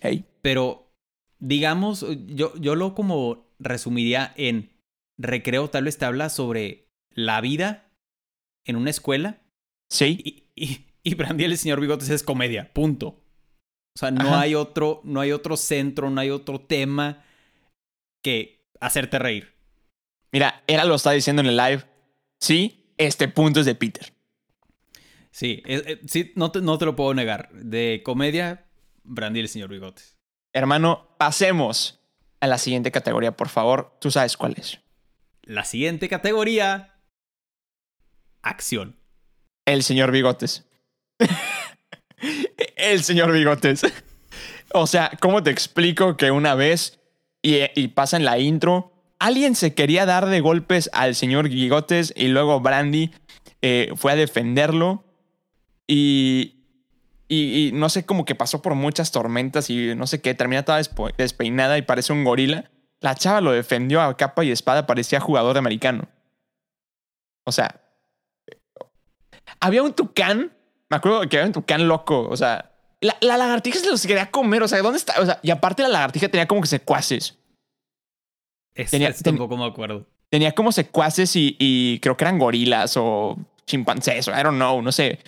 Hey. 0.00 0.24
Pero, 0.42 0.90
digamos, 1.38 2.06
yo, 2.26 2.54
yo 2.56 2.74
lo 2.74 2.94
como 2.94 3.46
resumiría 3.58 4.32
en 4.36 4.70
Recreo 5.18 5.68
tal 5.68 5.84
vez 5.84 5.98
te 5.98 6.06
habla 6.06 6.30
sobre 6.30 6.88
la 7.10 7.40
vida 7.40 7.90
en 8.64 8.76
una 8.76 8.90
escuela 8.90 9.42
Sí. 9.90 10.18
y, 10.24 10.44
y, 10.54 10.86
y 11.02 11.42
el 11.44 11.58
señor 11.58 11.80
Bigotes 11.80 12.08
es 12.10 12.22
comedia, 12.22 12.72
punto. 12.72 13.08
O 13.96 13.98
sea, 13.98 14.10
no 14.10 14.20
Ajá. 14.28 14.40
hay 14.42 14.54
otro, 14.54 15.00
no 15.04 15.20
hay 15.20 15.32
otro 15.32 15.56
centro, 15.56 16.10
no 16.10 16.20
hay 16.20 16.30
otro 16.30 16.60
tema 16.60 17.24
que 18.22 18.64
hacerte 18.80 19.18
reír. 19.18 19.52
Mira, 20.32 20.62
Era 20.66 20.84
lo 20.84 20.94
está 20.94 21.10
diciendo 21.10 21.42
en 21.42 21.48
el 21.48 21.56
live. 21.56 21.84
Sí, 22.40 22.92
este 22.96 23.28
punto 23.28 23.60
es 23.60 23.66
de 23.66 23.74
Peter. 23.74 24.12
Sí, 25.30 25.62
es- 25.66 25.84
es- 25.86 25.98
sí 26.06 26.32
no, 26.36 26.50
te, 26.50 26.60
no 26.60 26.78
te 26.78 26.84
lo 26.86 26.96
puedo 26.96 27.14
negar. 27.14 27.50
De 27.52 28.02
comedia, 28.04 28.66
Brandy, 29.04 29.40
el 29.40 29.48
señor 29.48 29.70
Bigotes. 29.70 30.16
Hermano, 30.52 31.14
pasemos 31.18 32.00
a 32.40 32.46
la 32.46 32.58
siguiente 32.58 32.90
categoría, 32.90 33.36
por 33.36 33.48
favor. 33.48 33.96
Tú 34.00 34.10
sabes 34.10 34.36
cuál 34.36 34.54
es. 34.56 34.80
La 35.42 35.64
siguiente 35.64 36.08
categoría, 36.08 36.96
acción. 38.42 38.96
El 39.66 39.82
señor 39.82 40.10
Bigotes. 40.10 40.64
El 42.76 43.02
señor 43.04 43.32
Bigotes. 43.32 43.82
O 44.72 44.86
sea, 44.86 45.10
¿cómo 45.20 45.42
te 45.42 45.50
explico 45.50 46.16
que 46.16 46.30
una 46.30 46.54
vez 46.54 47.00
y, 47.42 47.58
y 47.74 47.88
pasa 47.88 48.16
en 48.16 48.24
la 48.24 48.38
intro, 48.38 48.92
alguien 49.18 49.54
se 49.54 49.74
quería 49.74 50.06
dar 50.06 50.26
de 50.26 50.40
golpes 50.40 50.90
al 50.92 51.14
señor 51.14 51.48
Bigotes 51.48 52.12
y 52.16 52.28
luego 52.28 52.60
Brandy 52.60 53.10
eh, 53.62 53.92
fue 53.96 54.12
a 54.12 54.16
defenderlo 54.16 55.04
y, 55.92 56.64
y, 57.28 57.68
y 57.68 57.72
no 57.72 57.88
sé, 57.88 58.04
como 58.06 58.24
que 58.24 58.34
pasó 58.34 58.62
por 58.62 58.74
muchas 58.74 59.10
tormentas 59.12 59.70
y 59.70 59.94
no 59.94 60.06
sé 60.06 60.20
qué, 60.20 60.34
termina 60.34 60.64
toda 60.64 60.80
despeinada 61.18 61.78
y 61.78 61.82
parece 61.82 62.12
un 62.12 62.24
gorila. 62.24 62.70
La 63.00 63.14
chava 63.14 63.40
lo 63.40 63.52
defendió 63.52 64.00
a 64.02 64.16
capa 64.16 64.44
y 64.44 64.50
espada, 64.50 64.86
parecía 64.86 65.20
jugador 65.20 65.54
de 65.54 65.58
americano. 65.60 66.08
O 67.46 67.52
sea, 67.52 67.80
había 69.60 69.82
un 69.82 69.92
tucán. 69.94 70.52
Me 70.88 70.96
acuerdo 70.96 71.28
que 71.28 71.36
había 71.38 71.46
un 71.46 71.52
tucán 71.52 71.88
loco. 71.88 72.28
O 72.28 72.36
sea, 72.36 72.72
La, 73.00 73.16
la 73.20 73.36
lagartija 73.36 73.78
se 73.78 73.90
los 73.90 74.06
quería 74.06 74.30
comer. 74.30 74.62
O 74.62 74.68
sea, 74.68 74.82
¿dónde 74.82 74.98
está? 74.98 75.20
O 75.20 75.24
sea, 75.26 75.38
y 75.42 75.50
aparte 75.50 75.82
la 75.82 75.88
lagartija 75.88 76.28
tenía 76.28 76.46
como 76.46 76.60
que 76.60 76.66
secuaces. 76.68 77.38
Es, 78.74 78.90
Tenía- 78.90 79.08
es- 79.08 79.22
ten- 79.22 79.34
tampoco 79.36 79.56
me 79.56 79.66
acuerdo. 79.66 80.06
Tenía 80.28 80.52
como 80.52 80.70
secuaces 80.70 81.34
y, 81.36 81.56
y 81.58 81.98
creo 82.00 82.16
que 82.16 82.24
eran 82.24 82.38
gorilas 82.38 82.96
o 82.96 83.36
chimpancés 83.66 84.28
o 84.28 84.32
I 84.38 84.42
don't 84.42 84.56
know, 84.56 84.80
no 84.82 84.92
sé. 84.92 85.18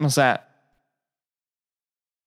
O 0.00 0.10
sea. 0.10 0.44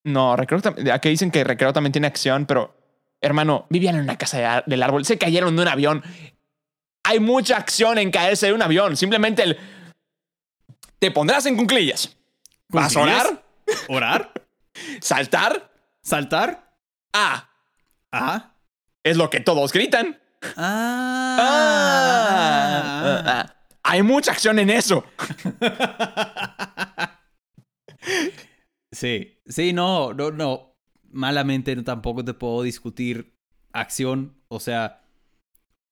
No, 0.04 0.36
Recreo 0.36 0.60
tam- 0.62 0.92
aquí 0.92 1.10
dicen 1.10 1.30
que 1.32 1.44
Recreo 1.44 1.74
también 1.74 1.92
tiene 1.92 2.08
acción, 2.08 2.46
pero 2.48 2.76
hermano, 3.22 3.68
vivían 3.70 3.96
en 3.96 4.02
una 4.02 4.18
casa 4.18 4.38
de 4.40 4.64
del 4.66 4.82
árbol, 4.84 5.06
se 5.06 5.18
cayeron 5.18 5.56
de 5.56 5.62
un 5.62 5.68
avión. 5.68 6.04
Hay 7.04 7.20
mucha 7.20 7.58
acción 7.58 7.98
en 7.98 8.10
caerse 8.12 8.48
de 8.48 8.54
un 8.54 8.62
avión. 8.62 8.96
Simplemente 8.98 9.44
el. 9.44 9.58
Te 11.00 11.12
pondrás 11.12 11.46
en 11.46 11.56
cunclillas. 11.58 12.16
¿Vas 12.70 12.96
a 12.96 13.02
orar? 13.02 13.44
¿Orar? 13.90 14.32
¿Saltar? 15.02 15.72
¿Saltar? 16.02 16.74
Ah, 17.14 17.48
Ah. 18.12 18.56
es 19.04 19.18
lo 19.18 19.30
que 19.30 19.40
todos 19.40 19.72
gritan. 19.72 20.20
Ah. 20.58 21.38
Ah, 21.40 23.24
ah. 23.26 23.56
Hay 23.84 24.02
mucha 24.04 24.32
acción 24.32 24.58
en 24.60 24.70
eso. 24.70 25.04
Sí, 28.92 29.38
sí, 29.46 29.74
no, 29.74 30.14
no, 30.14 30.32
no. 30.32 30.76
Malamente 31.10 31.76
tampoco 31.84 32.24
te 32.24 32.34
puedo 32.34 32.64
discutir 32.64 33.34
acción. 33.74 34.42
O 34.48 34.60
sea, 34.60 35.04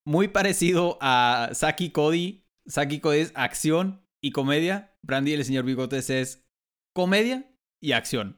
muy 0.06 0.28
parecido 0.28 0.98
a 1.02 1.50
Saki 1.54 1.92
Cody. 1.92 2.46
Saki 2.66 3.00
Cody 3.00 3.20
es 3.20 3.32
acción 3.36 4.02
y 4.22 4.32
comedia. 4.32 4.96
Brandy 5.02 5.32
y 5.32 5.34
el 5.36 5.46
señor 5.46 5.66
Bigotes 5.66 6.10
es 6.10 6.46
comedia 6.94 7.50
y 7.82 7.94
acción. 7.94 8.38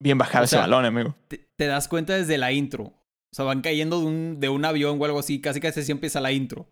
Bien 0.00 0.16
bajado 0.16 0.42
O 0.42 0.44
ese 0.44 0.56
balón, 0.56 0.84
amigo. 0.84 1.16
Te, 1.28 1.48
te 1.56 1.66
das 1.66 1.88
cuenta 1.88 2.14
desde 2.14 2.38
la 2.38 2.52
intro. 2.52 2.84
O 2.84 3.34
sea, 3.34 3.44
van 3.44 3.60
cayendo 3.60 4.00
de 4.00 4.06
un, 4.06 4.40
de 4.40 4.48
un 4.48 4.64
avión 4.64 4.98
o 5.00 5.04
algo 5.04 5.18
así. 5.18 5.40
Casi 5.40 5.60
casi 5.60 5.80
así 5.80 5.92
empieza 5.92 6.20
la 6.20 6.32
intro. 6.32 6.68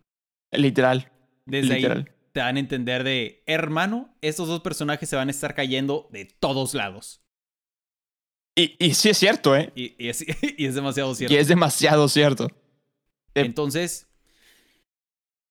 Literal. 0.52 1.10
Desde 1.44 1.74
Literal. 1.74 1.98
ahí 2.08 2.15
te 2.36 2.40
dan 2.40 2.58
a 2.58 2.60
entender 2.60 3.02
de, 3.02 3.42
hermano, 3.46 4.14
estos 4.20 4.46
dos 4.46 4.60
personajes 4.60 5.08
se 5.08 5.16
van 5.16 5.28
a 5.28 5.30
estar 5.30 5.54
cayendo 5.54 6.06
de 6.12 6.26
todos 6.26 6.74
lados. 6.74 7.22
Y, 8.54 8.76
y 8.78 8.92
sí 8.92 9.08
es 9.08 9.16
cierto, 9.16 9.56
¿eh? 9.56 9.72
Y, 9.74 9.94
y 9.98 10.10
es, 10.10 10.22
y 10.58 10.66
es 10.66 10.74
demasiado 10.74 11.14
cierto. 11.14 11.32
Y 11.34 11.38
es 11.38 11.48
demasiado 11.48 12.06
cierto. 12.10 12.48
Entonces, 13.32 14.06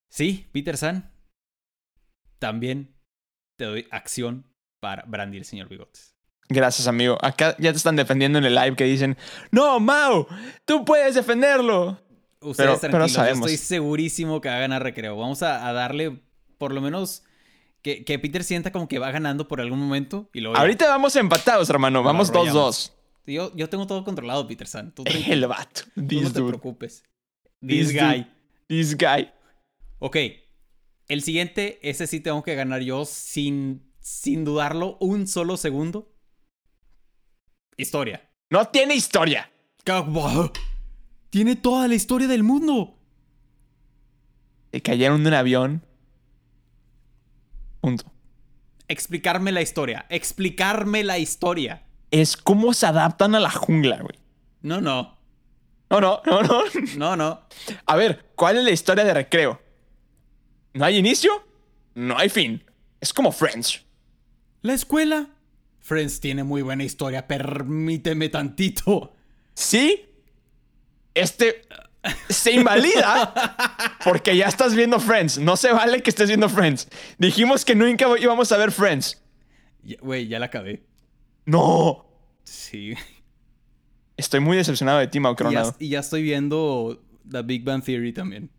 sí, 0.09 0.47
Peter 0.51 0.77
San, 0.77 1.11
también 2.37 2.95
te 3.57 3.65
doy 3.65 3.87
acción 3.89 4.45
para 4.79 5.05
Brandy 5.07 5.37
el 5.39 5.45
señor 5.45 5.67
Bigotes. 5.67 6.15
Gracias, 6.49 6.87
amigo. 6.87 7.17
Acá 7.19 7.55
ya 7.57 7.71
te 7.71 7.77
están 7.77 7.95
defendiendo 7.95 8.37
en 8.37 8.45
el 8.45 8.53
live 8.53 8.75
que 8.75 8.83
dicen, 8.83 9.17
no, 9.49 9.79
Mau, 9.79 10.27
tú 10.65 10.85
puedes 10.85 11.15
defenderlo. 11.15 11.99
Ustedes 12.41 12.79
Pero- 12.79 12.79
pero 12.79 12.91
tranquilos, 12.91 13.11
yo 13.11 13.15
sabemos. 13.15 13.51
estoy 13.51 13.57
segurísimo 13.57 14.39
que 14.39 14.49
va 14.49 14.57
a 14.57 14.59
ganar 14.59 14.83
recreo. 14.83 15.17
Vamos 15.17 15.41
a, 15.41 15.67
a 15.67 15.73
darle 15.73 16.21
por 16.57 16.73
lo 16.73 16.81
menos 16.81 17.23
que, 17.81 18.03
que 18.03 18.17
Peter 18.19 18.43
sienta 18.43 18.71
como 18.71 18.87
que 18.87 18.99
va 18.99 19.11
ganando 19.11 19.47
por 19.47 19.61
algún 19.61 19.79
momento 19.79 20.29
y 20.33 20.41
luego. 20.41 20.57
Ahorita 20.57 20.87
vamos 20.87 21.15
empatados, 21.15 21.69
hermano. 21.69 22.03
Vamos 22.03 22.29
arrollamos. 22.29 22.91
2-2. 23.25 23.33
Yo, 23.33 23.55
yo 23.55 23.69
tengo 23.69 23.87
todo 23.87 24.03
controlado, 24.03 24.45
Peter 24.47 24.67
San. 24.67 24.93
Tú, 24.93 25.03
tranquilo, 25.03 25.33
El 25.33 25.47
vato. 25.47 25.81
tú 25.95 26.21
no 26.21 26.31
te 26.31 26.41
preocupes. 26.43 27.03
This, 27.59 27.87
This 27.89 27.93
guy. 27.93 28.17
dude. 28.17 28.27
This 28.67 28.97
guy. 28.97 29.31
Ok. 29.99 30.17
El 31.07 31.21
siguiente, 31.21 31.79
ese 31.87 32.07
sí 32.07 32.19
tengo 32.19 32.43
que 32.43 32.55
ganar 32.55 32.81
yo 32.81 33.05
sin, 33.05 33.91
sin 33.99 34.43
dudarlo 34.45 34.97
un 34.99 35.27
solo 35.27 35.57
segundo. 35.57 36.11
Historia. 37.77 38.29
No 38.49 38.67
tiene 38.67 38.95
historia. 38.95 39.51
Tiene 41.29 41.55
toda 41.55 41.87
la 41.87 41.95
historia 41.95 42.27
del 42.27 42.43
mundo. 42.43 42.97
Se 44.71 44.81
cayeron 44.81 45.23
de 45.23 45.29
un 45.29 45.33
avión. 45.35 45.85
Punto. 47.85 48.11
Explicarme 48.87 49.51
la 49.51 49.61
historia. 49.61 50.07
Explicarme 50.09 51.03
la 51.03 51.19
historia. 51.19 51.83
Es 52.09 52.35
cómo 52.35 52.73
se 52.73 52.87
adaptan 52.87 53.35
a 53.35 53.39
la 53.39 53.51
jungla, 53.51 53.97
güey. 53.97 54.17
No, 54.63 54.81
no. 54.81 55.19
No, 55.91 56.01
no, 56.01 56.19
no, 56.25 56.41
no. 56.41 56.63
No, 56.97 57.15
no. 57.15 57.41
A 57.85 57.95
ver, 57.95 58.31
¿cuál 58.33 58.57
es 58.57 58.63
la 58.63 58.71
historia 58.71 59.03
de 59.03 59.13
recreo? 59.13 59.61
No 60.73 60.83
hay 60.83 60.97
inicio, 60.97 61.45
no 61.93 62.17
hay 62.17 62.29
fin. 62.29 62.63
Es 62.99 63.13
como 63.13 63.31
Friends. 63.31 63.85
La 64.63 64.73
escuela. 64.73 65.27
Friends 65.77 66.19
tiene 66.19 66.43
muy 66.43 66.63
buena 66.63 66.83
historia. 66.83 67.27
Permíteme 67.27 68.29
tantito. 68.29 69.13
Sí, 69.53 70.07
este 71.13 71.61
se 72.29 72.51
invalida 72.51 73.95
porque 74.03 74.35
ya 74.37 74.47
estás 74.47 74.75
viendo 74.75 74.99
Friends. 74.99 75.37
No 75.39 75.57
se 75.57 75.71
vale 75.71 76.01
que 76.01 76.09
estés 76.09 76.27
viendo 76.27 76.49
Friends. 76.49 76.87
Dijimos 77.17 77.65
que 77.65 77.75
nunca 77.75 78.07
íbamos 78.19 78.51
a 78.51 78.57
ver 78.57 78.71
Friends. 78.71 79.21
Güey, 80.01 80.27
ya 80.27 80.39
la 80.39 80.47
acabé. 80.47 80.83
No. 81.45 82.05
Sí. 82.43 82.93
Estoy 84.17 84.39
muy 84.39 84.57
decepcionado 84.57 84.99
de 84.99 85.07
ti, 85.07 85.19
Mau 85.19 85.33
Y 85.33 85.35
ya, 85.35 85.37
Coronado. 85.37 85.75
y 85.79 85.89
ya 85.89 85.99
estoy 85.99 86.23
viendo 86.23 87.03
The 87.29 87.41
Big 87.41 87.63
Bang 87.63 87.83
Theory 87.83 88.13
también. 88.13 88.49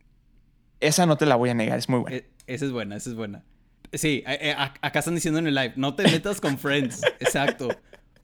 Esa 0.80 1.06
no 1.06 1.16
te 1.16 1.26
la 1.26 1.36
voy 1.36 1.50
a 1.50 1.54
negar, 1.54 1.78
es 1.78 1.88
muy 1.88 2.00
buena. 2.00 2.16
E- 2.16 2.30
esa 2.46 2.64
es 2.66 2.70
buena, 2.72 2.96
esa 2.96 3.10
es 3.10 3.16
buena. 3.16 3.44
Sí, 3.92 4.22
acá 4.26 4.98
están 4.98 5.14
diciendo 5.14 5.38
en 5.38 5.46
el 5.46 5.54
live, 5.54 5.72
no 5.76 5.94
te 5.94 6.02
metas 6.04 6.40
con 6.40 6.58
Friends. 6.58 7.02
Exacto. 7.20 7.68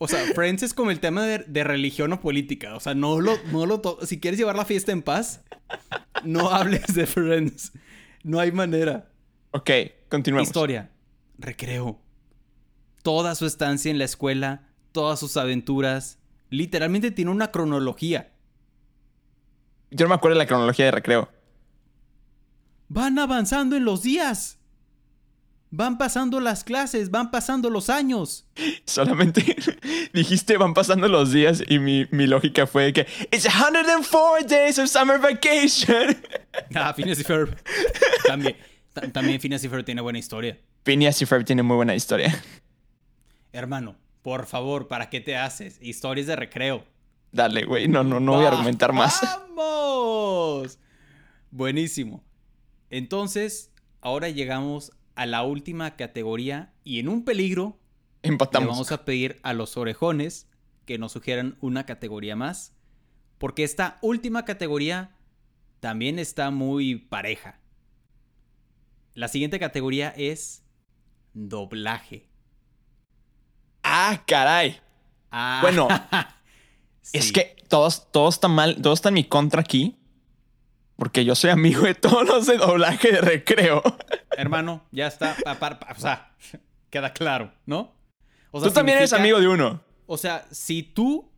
O 0.04 0.08
sea, 0.08 0.24
Friends 0.34 0.64
es 0.64 0.74
como 0.74 0.90
el 0.90 0.98
tema 0.98 1.24
de, 1.24 1.38
de 1.46 1.62
religión 1.62 2.12
o 2.12 2.20
política. 2.20 2.74
O 2.74 2.80
sea, 2.80 2.92
no 2.92 3.20
lo, 3.20 3.36
no 3.52 3.66
lo 3.66 3.80
Si 4.02 4.18
quieres 4.18 4.36
llevar 4.36 4.56
la 4.56 4.64
fiesta 4.64 4.90
en 4.90 5.00
paz, 5.00 5.42
no 6.24 6.50
hables 6.54 6.92
de 6.92 7.06
Friends. 7.06 7.70
No 8.24 8.40
hay 8.40 8.50
manera. 8.50 9.12
Ok, 9.52 9.70
continuemos. 10.08 10.48
Historia. 10.48 10.90
Recreo. 11.38 12.00
Toda 13.04 13.36
su 13.36 13.46
estancia 13.46 13.92
en 13.92 13.98
la 13.98 14.04
escuela, 14.04 14.66
todas 14.90 15.20
sus 15.20 15.36
aventuras. 15.36 16.18
Literalmente 16.50 17.12
tiene 17.12 17.30
una 17.30 17.52
cronología. 17.52 18.32
Yo 19.92 20.06
no 20.06 20.08
me 20.08 20.16
acuerdo 20.16 20.36
de 20.36 20.42
la 20.42 20.48
cronología 20.48 20.86
de 20.86 20.90
recreo. 20.90 21.28
Van 22.88 23.20
avanzando 23.20 23.76
en 23.76 23.84
los 23.84 24.02
días. 24.02 24.58
Van 25.74 25.96
pasando 25.96 26.38
las 26.38 26.64
clases, 26.64 27.10
van 27.10 27.30
pasando 27.30 27.70
los 27.70 27.88
años. 27.88 28.44
Solamente 28.84 29.56
dijiste 30.12 30.58
van 30.58 30.74
pasando 30.74 31.08
los 31.08 31.32
días 31.32 31.62
y 31.66 31.78
mi, 31.78 32.06
mi 32.10 32.26
lógica 32.26 32.66
fue 32.66 32.92
que 32.92 33.06
It's 33.30 33.44
104 33.50 34.46
days 34.46 34.78
of 34.78 34.88
summer 34.88 35.18
vacation. 35.18 36.16
Ah, 36.74 36.92
Phineas 36.94 37.18
y 37.18 37.24
Ferb. 37.24 37.56
También, 38.26 38.54
ta- 38.92 39.10
también 39.10 39.40
Phineas 39.40 39.64
y 39.64 39.68
Ferb 39.70 39.82
tiene 39.84 40.02
buena 40.02 40.18
historia. 40.18 40.58
Phineas 40.84 41.20
y 41.22 41.26
Ferb 41.26 41.44
tiene 41.46 41.62
muy 41.62 41.76
buena 41.76 41.94
historia. 41.94 42.42
Hermano, 43.52 43.96
por 44.20 44.44
favor, 44.44 44.88
¿para 44.88 45.08
qué 45.08 45.20
te 45.22 45.36
haces? 45.38 45.78
Historias 45.80 46.26
de 46.26 46.36
recreo. 46.36 46.84
Dale, 47.32 47.64
güey. 47.64 47.88
No, 47.88 48.04
no, 48.04 48.20
no 48.20 48.32
voy 48.34 48.44
a 48.44 48.48
argumentar 48.48 48.92
más. 48.92 49.20
¡Vamos! 49.22 50.78
Buenísimo. 51.50 52.22
Entonces, 52.90 53.70
ahora 54.02 54.28
llegamos 54.28 54.92
a 55.14 55.26
la 55.26 55.42
última 55.42 55.96
categoría 55.96 56.72
y 56.84 56.98
en 56.98 57.08
un 57.08 57.24
peligro 57.24 57.78
le 58.22 58.30
Empatamos. 58.30 58.68
vamos 58.68 58.92
a 58.92 59.04
pedir 59.04 59.40
a 59.42 59.52
los 59.52 59.76
orejones 59.76 60.48
que 60.86 60.98
nos 60.98 61.12
sugieran 61.12 61.56
una 61.60 61.86
categoría 61.86 62.36
más, 62.36 62.74
porque 63.38 63.64
esta 63.64 63.98
última 64.00 64.44
categoría 64.44 65.16
también 65.80 66.18
está 66.18 66.50
muy 66.50 66.96
pareja. 66.96 67.60
La 69.14 69.28
siguiente 69.28 69.58
categoría 69.58 70.08
es 70.16 70.64
doblaje. 71.34 72.28
Ah, 73.82 74.22
caray. 74.26 74.80
Ah, 75.30 75.58
Bueno, 75.62 75.88
Es 77.12 77.32
que 77.32 77.56
todos, 77.68 78.10
todos 78.12 78.34
están 78.36 78.52
mal, 78.52 78.80
todos 78.80 78.98
están 78.98 79.10
en 79.12 79.14
mi 79.14 79.24
contra 79.24 79.60
aquí. 79.60 79.96
Porque 81.02 81.24
yo 81.24 81.34
soy 81.34 81.50
amigo 81.50 81.82
de 81.82 81.96
todos 81.96 82.24
los 82.28 82.46
de 82.46 82.58
doblaje 82.58 83.10
de 83.10 83.20
recreo. 83.20 83.82
hermano, 84.38 84.84
ya 84.92 85.08
está, 85.08 85.34
pa- 85.42 85.58
pa- 85.58 85.80
pa- 85.80 85.94
o 85.98 86.00
sea, 86.00 86.30
queda 86.90 87.12
claro, 87.12 87.52
¿no? 87.66 87.92
O 88.52 88.60
sea, 88.60 88.68
Tú 88.68 88.74
también 88.74 88.98
eres 88.98 89.12
amigo 89.12 89.40
de 89.40 89.48
uno. 89.48 89.82
O 90.06 90.16
sea, 90.16 90.46
si 90.52 90.84
tú. 90.84 91.28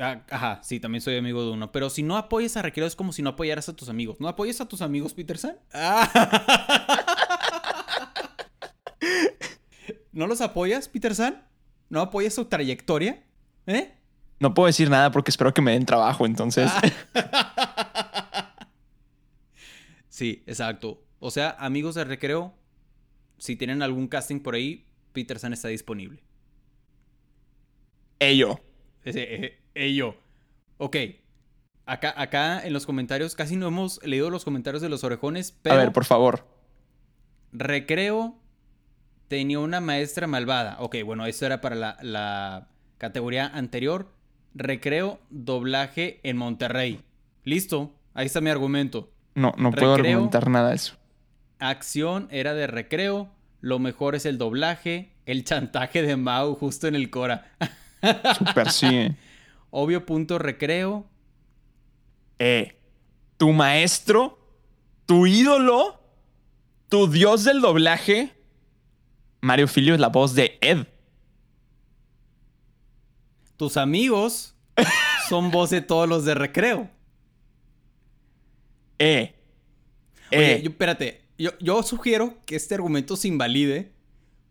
ah, 0.00 0.20
Ajá, 0.30 0.60
sí, 0.62 0.78
también 0.78 1.02
soy 1.02 1.16
amigo 1.16 1.44
de 1.44 1.50
uno. 1.50 1.72
Pero 1.72 1.90
si 1.90 2.04
no 2.04 2.16
apoyas 2.16 2.56
a 2.56 2.62
Recreo 2.62 2.86
es 2.86 2.94
como 2.94 3.12
si 3.12 3.22
no 3.22 3.30
apoyaras 3.30 3.68
a 3.68 3.74
tus 3.74 3.88
amigos. 3.88 4.20
¿No 4.20 4.28
apoyas 4.28 4.60
a 4.60 4.68
tus 4.68 4.82
amigos, 4.82 5.14
Peterson? 5.14 5.56
¿No 10.12 10.28
los 10.28 10.40
apoyas, 10.40 10.86
Peterson? 10.88 11.42
¿No 11.88 12.00
apoyas 12.02 12.34
su 12.34 12.44
trayectoria? 12.44 13.24
¿Eh? 13.66 13.96
No 14.38 14.54
puedo 14.54 14.68
decir 14.68 14.90
nada 14.90 15.10
porque 15.10 15.32
espero 15.32 15.52
que 15.52 15.60
me 15.62 15.72
den 15.72 15.86
trabajo, 15.86 16.24
entonces. 16.26 16.70
Sí, 20.22 20.44
exacto. 20.46 21.02
O 21.18 21.32
sea, 21.32 21.56
amigos 21.58 21.96
de 21.96 22.04
Recreo, 22.04 22.54
si 23.38 23.56
tienen 23.56 23.82
algún 23.82 24.06
casting 24.06 24.38
por 24.38 24.54
ahí, 24.54 24.86
Peterson 25.12 25.52
está 25.52 25.66
disponible. 25.66 26.22
Ello. 28.20 28.60
Ello. 29.74 30.14
Ok. 30.78 30.96
Acá, 31.86 32.14
acá 32.16 32.64
en 32.64 32.72
los 32.72 32.86
comentarios, 32.86 33.34
casi 33.34 33.56
no 33.56 33.66
hemos 33.66 34.00
leído 34.06 34.30
los 34.30 34.44
comentarios 34.44 34.80
de 34.80 34.88
los 34.88 35.02
orejones, 35.02 35.58
pero 35.60 35.74
A 35.74 35.78
ver, 35.78 35.90
por 35.92 36.04
favor. 36.04 36.46
recreo 37.50 38.38
tenía 39.26 39.58
una 39.58 39.80
maestra 39.80 40.28
malvada. 40.28 40.76
Ok, 40.78 40.98
bueno, 41.04 41.26
eso 41.26 41.46
era 41.46 41.60
para 41.60 41.74
la, 41.74 41.96
la 42.00 42.68
categoría 42.96 43.48
anterior. 43.48 44.14
Recreo, 44.54 45.18
doblaje 45.30 46.20
en 46.22 46.36
Monterrey. 46.36 47.00
Listo, 47.42 47.92
ahí 48.14 48.26
está 48.26 48.40
mi 48.40 48.50
argumento. 48.50 49.11
No, 49.34 49.52
no 49.56 49.70
puedo 49.70 49.96
Recreo. 49.96 50.12
argumentar 50.18 50.48
nada 50.50 50.70
de 50.70 50.76
eso. 50.76 50.96
Acción 51.58 52.28
era 52.30 52.54
de 52.54 52.66
recreo. 52.66 53.30
Lo 53.60 53.78
mejor 53.78 54.14
es 54.14 54.26
el 54.26 54.38
doblaje. 54.38 55.12
El 55.26 55.44
chantaje 55.44 56.02
de 56.02 56.16
Mau 56.16 56.54
justo 56.54 56.86
en 56.88 56.94
el 56.96 57.10
Cora. 57.10 57.52
Súper 58.36 58.70
sí. 58.70 58.86
eh. 58.86 59.16
Obvio 59.70 60.04
punto 60.04 60.38
recreo. 60.38 61.06
Eh, 62.38 62.76
tu 63.36 63.52
maestro, 63.52 64.38
tu 65.06 65.26
ídolo, 65.26 66.00
tu 66.88 67.08
dios 67.08 67.44
del 67.44 67.60
doblaje, 67.60 68.34
Mario 69.40 69.68
Filio 69.68 69.94
es 69.94 70.00
la 70.00 70.08
voz 70.08 70.34
de 70.34 70.58
Ed. 70.60 70.86
Tus 73.56 73.76
amigos 73.76 74.56
son 75.28 75.50
voz 75.50 75.70
de 75.70 75.80
todos 75.82 76.08
los 76.08 76.24
de 76.24 76.34
recreo. 76.34 76.90
Eh. 79.04 79.34
Oye, 80.30 80.54
Eh, 80.54 80.62
yo, 80.62 80.70
espérate. 80.70 81.22
Yo, 81.38 81.50
yo 81.60 81.82
sugiero 81.82 82.36
que 82.46 82.54
este 82.56 82.74
argumento 82.76 83.16
se 83.16 83.26
invalide 83.28 83.90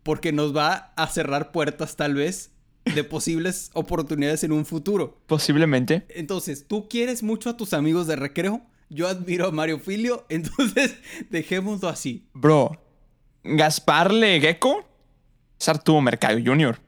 porque 0.02 0.32
nos 0.32 0.54
va 0.54 0.92
a 0.96 1.06
cerrar 1.08 1.52
puertas 1.52 1.96
tal 1.96 2.14
vez 2.14 2.50
de 2.94 3.02
posibles 3.04 3.70
oportunidades 3.74 4.44
en 4.44 4.52
un 4.52 4.66
futuro. 4.66 5.16
posiblemente. 5.26 6.04
Entonces, 6.10 6.66
tú 6.68 6.88
quieres 6.88 7.22
mucho 7.22 7.48
a 7.50 7.56
tus 7.56 7.72
amigos 7.72 8.06
de 8.06 8.16
recreo. 8.16 8.60
Yo 8.90 9.08
admiro 9.08 9.46
a 9.46 9.52
Mario 9.52 9.78
Filio. 9.78 10.26
Entonces, 10.28 10.96
dejémoslo 11.30 11.88
así. 11.88 12.26
Bro, 12.34 12.78
Gaspar 13.44 14.12
Le 14.12 14.38
Gecko 14.40 14.84
es 15.58 15.68
Arturo 15.68 16.00
Mercado 16.02 16.38
Jr. 16.44 16.78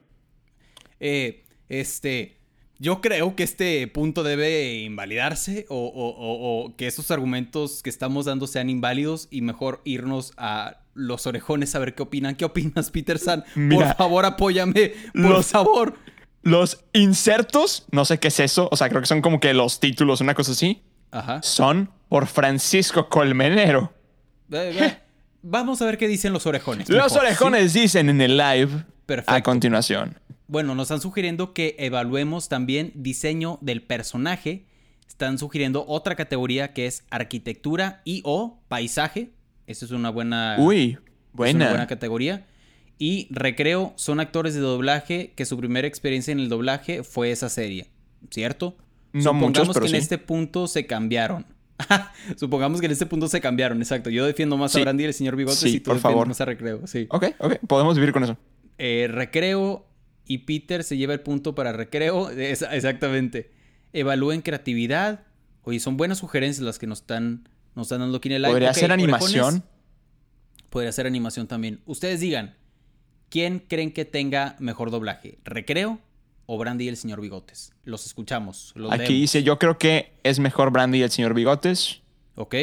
Eh, 1.00 1.44
este. 1.68 2.36
Yo 2.84 3.00
creo 3.00 3.34
que 3.34 3.44
este 3.44 3.86
punto 3.88 4.22
debe 4.22 4.74
invalidarse 4.82 5.64
o, 5.70 5.76
o- 5.86 6.10
o- 6.10 6.64
o 6.66 6.76
que 6.76 6.86
estos 6.86 7.10
argumentos 7.10 7.82
que 7.82 7.88
estamos 7.88 8.26
dando 8.26 8.46
sean 8.46 8.68
inválidos 8.68 9.26
y 9.30 9.40
mejor 9.40 9.80
irnos 9.84 10.34
a 10.36 10.80
los 10.92 11.26
orejones 11.26 11.74
a 11.74 11.78
ver 11.78 11.94
qué 11.94 12.02
opinan. 12.02 12.34
¿Qué 12.34 12.44
opinas, 12.44 12.90
Peter 12.90 13.18
San? 13.18 13.42
Mira, 13.54 13.86
por 13.86 13.96
favor, 13.96 14.24
apóyame. 14.26 14.92
Por 15.14 15.22
los- 15.22 15.46
favor. 15.46 15.94
Los 16.42 16.84
insertos, 16.92 17.86
no 17.90 18.04
sé 18.04 18.18
qué 18.18 18.28
es 18.28 18.38
eso, 18.38 18.68
o 18.70 18.76
sea, 18.76 18.90
creo 18.90 19.00
que 19.00 19.06
son 19.06 19.22
como 19.22 19.40
que 19.40 19.54
los 19.54 19.80
títulos, 19.80 20.20
una 20.20 20.34
cosa 20.34 20.52
así, 20.52 20.82
Ajá. 21.10 21.40
son 21.42 21.90
por 22.10 22.26
Francisco 22.26 23.08
Colmenero. 23.08 23.94
Eh, 24.52 24.76
eh, 24.78 24.98
Vamos 25.40 25.80
a 25.80 25.86
ver 25.86 25.96
qué 25.96 26.06
dicen 26.06 26.34
los 26.34 26.44
orejones. 26.46 26.90
Los 26.90 27.12
mejor, 27.14 27.26
orejones 27.26 27.72
dicen 27.72 28.10
en 28.10 28.20
el 28.20 28.36
live 28.36 28.84
Perfecto. 29.06 29.32
a 29.32 29.42
continuación. 29.42 30.18
Bueno, 30.46 30.74
nos 30.74 30.84
están 30.86 31.00
sugiriendo 31.00 31.52
que 31.54 31.74
evaluemos 31.78 32.48
también 32.48 32.92
diseño 32.94 33.58
del 33.62 33.82
personaje. 33.82 34.66
Están 35.08 35.38
sugiriendo 35.38 35.84
otra 35.88 36.16
categoría 36.16 36.72
que 36.72 36.86
es 36.86 37.04
arquitectura 37.10 38.02
y 38.04 38.20
o 38.24 38.60
paisaje. 38.68 39.30
Esa 39.66 39.84
es 39.86 39.90
una 39.92 40.10
buena, 40.10 40.56
Uy, 40.58 40.92
es 40.92 40.98
una 40.98 41.04
buena. 41.32 41.68
buena 41.70 41.86
categoría. 41.86 42.46
Y 42.98 43.26
recreo 43.30 43.92
son 43.96 44.20
actores 44.20 44.54
de 44.54 44.60
doblaje 44.60 45.32
que 45.34 45.46
su 45.46 45.56
primera 45.58 45.86
experiencia 45.88 46.32
en 46.32 46.40
el 46.40 46.48
doblaje 46.48 47.02
fue 47.02 47.30
esa 47.30 47.48
serie, 47.48 47.88
¿cierto? 48.30 48.76
No 49.12 49.22
Supongamos 49.22 49.68
muchos, 49.68 49.80
que 49.80 49.88
sí. 49.88 49.94
en 49.94 50.00
este 50.00 50.18
punto 50.18 50.66
se 50.66 50.86
cambiaron. 50.86 51.46
Supongamos 52.36 52.80
que 52.80 52.86
en 52.86 52.92
este 52.92 53.06
punto 53.06 53.28
se 53.28 53.40
cambiaron, 53.40 53.78
exacto. 53.78 54.10
Yo 54.10 54.24
defiendo 54.26 54.56
más 54.56 54.72
Sí. 54.72 54.78
a 54.80 54.82
Brandy 54.82 55.04
y 55.04 55.06
el 55.06 55.14
señor 55.14 55.36
Bigotes 55.36 55.58
Sí, 55.60 55.76
y 55.76 55.80
tú 55.80 55.90
por 55.90 55.98
favor. 56.00 56.28
más 56.28 56.40
a 56.40 56.44
recreo, 56.44 56.86
sí. 56.86 57.06
Ok, 57.10 57.26
ok, 57.38 57.54
podemos 57.66 57.96
vivir 57.96 58.12
con 58.12 58.22
eso. 58.24 58.36
Eh, 58.78 59.08
recreo 59.10 59.86
y 60.26 60.38
Peter 60.38 60.84
se 60.84 60.96
lleva 60.96 61.12
el 61.12 61.20
punto 61.20 61.54
para 61.54 61.72
recreo. 61.72 62.30
Exactamente. 62.36 63.52
Evalúen 63.92 64.42
creatividad. 64.42 65.24
Oye, 65.62 65.80
son 65.80 65.96
buenas 65.96 66.18
sugerencias 66.18 66.64
las 66.64 66.78
que 66.78 66.86
nos 66.86 67.00
están, 67.00 67.48
nos 67.74 67.86
están 67.86 68.00
dando 68.00 68.18
aquí 68.18 68.28
en 68.28 68.34
el 68.34 68.42
live. 68.42 68.52
Podría 68.52 68.70
Ok, 68.70 68.74
ser 68.76 68.92
orejones, 68.92 69.14
animación. 69.14 69.64
Podría 70.70 70.92
ser 70.92 71.06
animación 71.06 71.46
también. 71.46 71.80
Ustedes 71.86 72.20
digan, 72.20 72.56
¿quién 73.28 73.60
creen 73.60 73.92
que 73.92 74.04
tenga 74.04 74.56
mejor 74.58 74.90
doblaje? 74.90 75.38
¿Recreo 75.44 76.00
o 76.46 76.58
Brandy 76.58 76.84
y 76.86 76.88
el 76.88 76.96
señor 76.96 77.20
Bigotes? 77.20 77.72
Los 77.84 78.04
escuchamos. 78.06 78.72
Los 78.74 78.90
Aquí 78.90 78.98
leemos. 79.02 79.20
dice, 79.20 79.42
yo 79.42 79.58
creo 79.58 79.78
que 79.78 80.12
es 80.22 80.38
mejor 80.40 80.70
Brandy 80.70 80.98
y 80.98 81.02
el 81.02 81.10
señor 81.10 81.32
Bigotes. 81.34 82.02
Ok, 82.34 82.54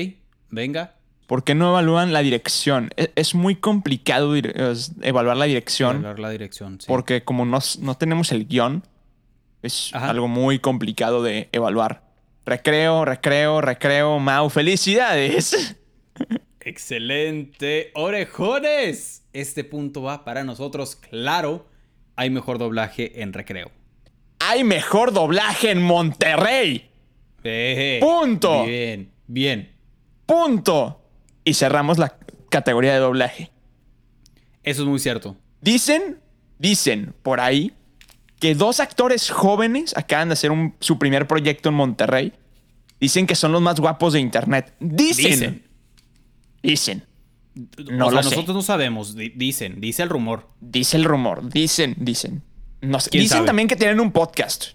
venga. 0.50 0.98
¿Por 1.32 1.46
qué 1.46 1.56
no 1.56 1.70
evalúan 1.70 2.12
la 2.12 2.20
dirección? 2.20 2.90
E- 2.98 3.14
Es, 3.16 3.36
muy 3.36 3.56
complicado 3.56 4.36
es- 4.36 4.92
evaluar 5.02 5.38
la 5.38 5.46
dirección 5.46 5.96
Hablar 6.00 6.20
la 6.20 6.30
dirección. 6.30 6.82
sí. 6.82 6.88
porque 6.90 7.24
como 7.24 7.46
no, 7.46 7.60
no 7.80 7.96
tenemos 7.96 8.34
el 8.34 8.46
guion, 8.50 8.84
es 9.62 9.92
Ajá. 9.96 10.10
algo 10.10 10.28
muy 10.28 10.60
complicado 10.60 11.24
de 11.24 11.48
evaluar. 11.54 12.04
Recreo, 12.46 13.06
recreo, 13.06 13.62
recreo, 13.62 14.20
Mau, 14.20 14.50
felicidades. 14.50 15.78
Excelente, 16.60 17.92
orejones. 17.96 19.24
Este 19.32 19.64
punto 19.64 20.02
va 20.02 20.26
para 20.26 20.44
nosotros, 20.44 20.98
claro. 20.98 21.66
Hay 22.18 22.30
mejor 22.30 22.58
doblaje 22.58 23.22
en 23.22 23.32
recreo. 23.32 23.72
Hay 24.40 24.66
mejor 24.66 25.14
doblaje 25.14 25.72
en 25.72 25.82
Monterrey. 25.82 26.90
Eh, 27.46 28.00
Punto. 28.02 28.66
Bien, 28.66 29.10
bien. 29.28 29.72
Punto. 30.26 31.01
Y 31.44 31.54
cerramos 31.56 31.98
la 31.98 32.18
categoría 32.50 32.94
de 32.94 33.00
doblaje. 33.00 33.52
Eso 34.64 34.84
es 34.84 34.88
muy 34.88 35.00
cierto. 35.00 35.38
Dicen, 35.62 36.20
dicen 36.60 37.14
por 37.24 37.40
ahí 37.40 37.74
que 38.40 38.56
dos 38.56 38.80
actores 38.80 39.30
jóvenes 39.30 39.96
acaban 39.98 40.30
de 40.30 40.34
hacer 40.34 40.52
un- 40.52 40.76
su 40.80 40.98
primer 41.00 41.28
proyecto 41.28 41.70
en 41.70 41.76
Monterrey. 41.76 42.34
Dicen 43.00 43.26
que 43.26 43.36
son 43.36 43.52
los 43.52 43.62
más 43.62 43.80
guapos 43.80 44.14
de 44.14 44.20
internet. 44.20 44.74
Dicen. 44.80 45.32
Dicen. 45.32 45.68
Dicen. 46.64 47.06
No 47.92 48.08
o 48.08 48.12
sea, 48.12 48.18
lo 48.22 48.24
sé. 48.24 48.36
nosotros 48.36 48.56
no 48.56 48.62
sabemos. 48.62 49.16
di- 49.16 49.30
dicen, 49.36 49.82
dice 49.82 50.04
el 50.04 50.10
rumor. 50.10 50.48
Dice 50.60 50.98
el 50.98 51.04
rumor. 51.04 51.50
Dicen, 51.50 51.96
dicen. 52.00 52.44
No 52.82 53.00
sé. 53.00 53.10
¿Quién 53.10 53.24
Dicen 53.24 53.38
sabe? 53.38 53.48
también 53.48 53.68
que 53.68 53.76
tienen 53.76 54.00
un 54.00 54.12
podcast. 54.12 54.70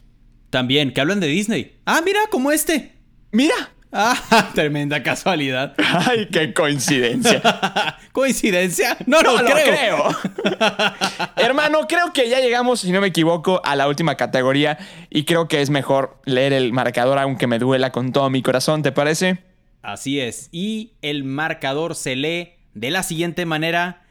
También, 0.51 0.93
que 0.93 1.01
hablan 1.01 1.21
de 1.21 1.27
Disney. 1.29 1.77
Ah, 1.87 2.01
mira, 2.05 2.21
como 2.31 2.51
este. 2.53 2.93
Mira. 3.33 3.55
Ah, 3.99 4.51
tremenda 4.55 5.03
casualidad. 5.03 5.75
Ay, 5.79 6.29
qué 6.31 6.53
coincidencia. 6.53 7.41
¿Coincidencia? 8.13 8.95
No, 9.07 9.23
no, 9.23 9.41
lo 9.41 9.49
creo. 9.49 9.65
creo. 9.65 10.57
Hermano, 11.37 11.87
creo 11.89 12.13
que 12.13 12.29
ya 12.29 12.41
llegamos, 12.41 12.81
si 12.81 12.93
no 12.93 13.01
me 13.01 13.07
equivoco, 13.07 13.63
a 13.65 13.75
la 13.75 13.89
última 13.89 14.17
categoría 14.17 14.77
y 15.09 15.25
creo 15.25 15.49
que 15.49 15.63
es 15.63 15.71
mejor 15.71 16.21
leer 16.27 16.53
el 16.53 16.75
marcador 16.75 17.19
aunque 17.19 17.47
me 17.47 17.59
duela 17.59 17.91
con 17.91 18.13
todo 18.13 18.29
mi 18.29 18.43
corazón, 18.43 18.83
¿te 18.83 18.93
parece? 18.93 19.39
Así 19.81 20.21
es. 20.21 20.51
Y 20.53 20.93
el 21.01 21.25
marcador 21.25 21.95
se 21.95 22.17
lee 22.17 22.51
de 22.75 22.91
la 22.91 23.03
siguiente 23.03 23.47
manera. 23.47 24.03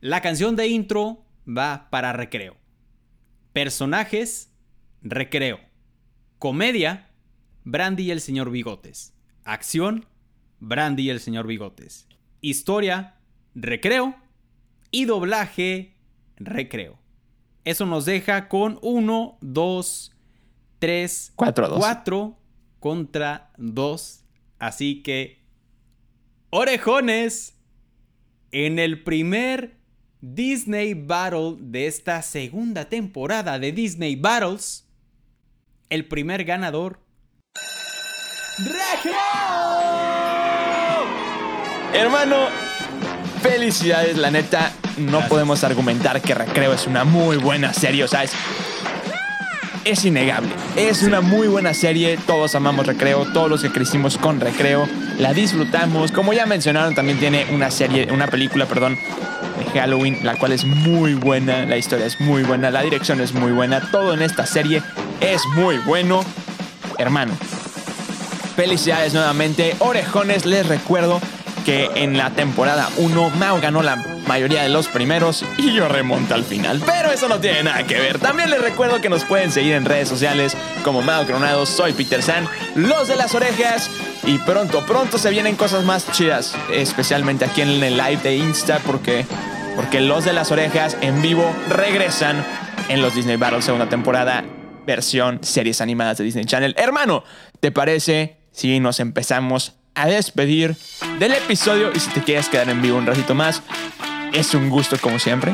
La 0.00 0.20
canción 0.20 0.56
de 0.56 0.66
intro 0.66 1.24
va 1.46 1.88
para 1.90 2.12
recreo. 2.12 2.56
Personajes, 3.52 4.50
recreo. 5.00 5.60
Comedia, 6.40 7.11
Brandy 7.64 8.04
y 8.04 8.10
el 8.10 8.20
señor 8.20 8.50
Bigotes. 8.50 9.14
Acción, 9.44 10.06
Brandy 10.60 11.04
y 11.04 11.10
el 11.10 11.20
señor 11.20 11.46
Bigotes. 11.46 12.06
Historia, 12.40 13.16
recreo. 13.54 14.16
Y 14.90 15.06
doblaje, 15.06 15.94
recreo. 16.36 16.98
Eso 17.64 17.86
nos 17.86 18.04
deja 18.04 18.48
con 18.48 18.78
1, 18.82 19.38
2, 19.40 20.12
3, 20.78 21.32
Cuatro 21.36 21.66
a 21.66 21.68
dos. 21.68 21.78
4 21.78 22.38
contra 22.80 23.52
2. 23.56 24.24
Así 24.58 25.02
que, 25.02 25.40
orejones, 26.50 27.56
en 28.50 28.78
el 28.78 29.02
primer 29.02 29.76
Disney 30.20 30.94
Battle 30.94 31.56
de 31.58 31.86
esta 31.86 32.20
segunda 32.22 32.88
temporada 32.88 33.58
de 33.58 33.72
Disney 33.72 34.16
Battles, 34.16 34.88
el 35.88 36.06
primer 36.06 36.44
ganador... 36.44 37.00
Hermano, 41.94 42.36
felicidades, 43.42 44.16
la 44.18 44.30
neta. 44.30 44.72
No 44.98 45.12
Gracias. 45.12 45.28
podemos 45.30 45.64
argumentar 45.64 46.20
que 46.20 46.34
Recreo 46.34 46.74
es 46.74 46.86
una 46.86 47.04
muy 47.04 47.38
buena 47.38 47.72
serie, 47.72 48.04
o 48.04 48.08
sea, 48.08 48.24
es, 48.24 48.32
es 49.84 50.04
innegable. 50.04 50.50
Es 50.76 51.02
una 51.02 51.22
muy 51.22 51.48
buena 51.48 51.72
serie, 51.72 52.18
todos 52.26 52.54
amamos 52.54 52.86
Recreo, 52.86 53.24
todos 53.32 53.48
los 53.48 53.62
que 53.62 53.70
crecimos 53.70 54.18
con 54.18 54.38
Recreo, 54.38 54.86
la 55.18 55.32
disfrutamos. 55.32 56.12
Como 56.12 56.34
ya 56.34 56.44
mencionaron, 56.44 56.94
también 56.94 57.18
tiene 57.18 57.46
una 57.52 57.70
serie, 57.70 58.12
una 58.12 58.26
película, 58.26 58.66
perdón, 58.66 58.98
de 59.58 59.80
Halloween, 59.80 60.18
la 60.24 60.36
cual 60.36 60.52
es 60.52 60.64
muy 60.64 61.14
buena, 61.14 61.64
la 61.64 61.78
historia 61.78 62.04
es 62.04 62.20
muy 62.20 62.42
buena, 62.42 62.70
la 62.70 62.82
dirección 62.82 63.22
es 63.22 63.32
muy 63.32 63.52
buena, 63.52 63.80
todo 63.90 64.12
en 64.12 64.20
esta 64.20 64.44
serie 64.44 64.82
es 65.20 65.46
muy 65.54 65.78
bueno. 65.78 66.22
Hermano, 66.98 67.32
felicidades 68.54 69.14
nuevamente. 69.14 69.76
Orejones, 69.78 70.46
les 70.46 70.66
recuerdo 70.66 71.20
que 71.64 71.90
en 71.94 72.18
la 72.18 72.30
temporada 72.30 72.88
1 72.96 73.30
Mao 73.30 73.60
ganó 73.60 73.82
la 73.82 73.96
mayoría 74.26 74.62
de 74.62 74.68
los 74.68 74.88
primeros 74.88 75.44
y 75.58 75.72
yo 75.72 75.88
remonto 75.88 76.34
al 76.34 76.44
final. 76.44 76.82
Pero 76.84 77.10
eso 77.10 77.28
no 77.28 77.40
tiene 77.40 77.62
nada 77.62 77.86
que 77.86 77.98
ver. 77.98 78.18
También 78.18 78.50
les 78.50 78.60
recuerdo 78.60 79.00
que 79.00 79.08
nos 79.08 79.24
pueden 79.24 79.52
seguir 79.52 79.74
en 79.74 79.84
redes 79.84 80.08
sociales 80.08 80.56
como 80.84 81.02
Mao 81.02 81.24
Cronado, 81.24 81.66
soy 81.66 81.92
Peter 81.92 82.22
San, 82.22 82.48
los 82.74 83.08
de 83.08 83.16
las 83.16 83.34
orejas. 83.34 83.90
Y 84.24 84.38
pronto, 84.38 84.84
pronto 84.86 85.18
se 85.18 85.30
vienen 85.30 85.56
cosas 85.56 85.84
más 85.84 86.10
chidas, 86.12 86.54
especialmente 86.72 87.44
aquí 87.44 87.60
en 87.60 87.82
el 87.82 87.96
live 87.96 88.18
de 88.22 88.36
Insta, 88.36 88.80
porque, 88.86 89.26
porque 89.74 90.00
los 90.00 90.24
de 90.24 90.32
las 90.32 90.52
orejas 90.52 90.96
en 91.00 91.22
vivo 91.22 91.44
regresan 91.68 92.44
en 92.88 93.02
los 93.02 93.14
Disney 93.14 93.36
Battles 93.36 93.64
segunda 93.64 93.88
temporada, 93.88 94.44
versión 94.86 95.40
series 95.42 95.80
animadas 95.80 96.18
de 96.18 96.24
Disney 96.24 96.44
Channel. 96.44 96.74
Hermano, 96.78 97.24
¿te 97.60 97.72
parece 97.72 98.41
si 98.52 98.78
nos 98.80 99.00
empezamos 99.00 99.72
a 99.94 100.06
despedir 100.06 100.76
del 101.18 101.32
episodio? 101.32 101.90
Y 101.94 102.00
si 102.00 102.10
te 102.10 102.22
quieres 102.22 102.48
quedar 102.48 102.68
en 102.70 102.80
vivo 102.80 102.96
un 102.98 103.06
ratito 103.06 103.34
más, 103.34 103.62
es 104.32 104.54
un 104.54 104.68
gusto 104.70 104.96
como 105.00 105.18
siempre. 105.18 105.52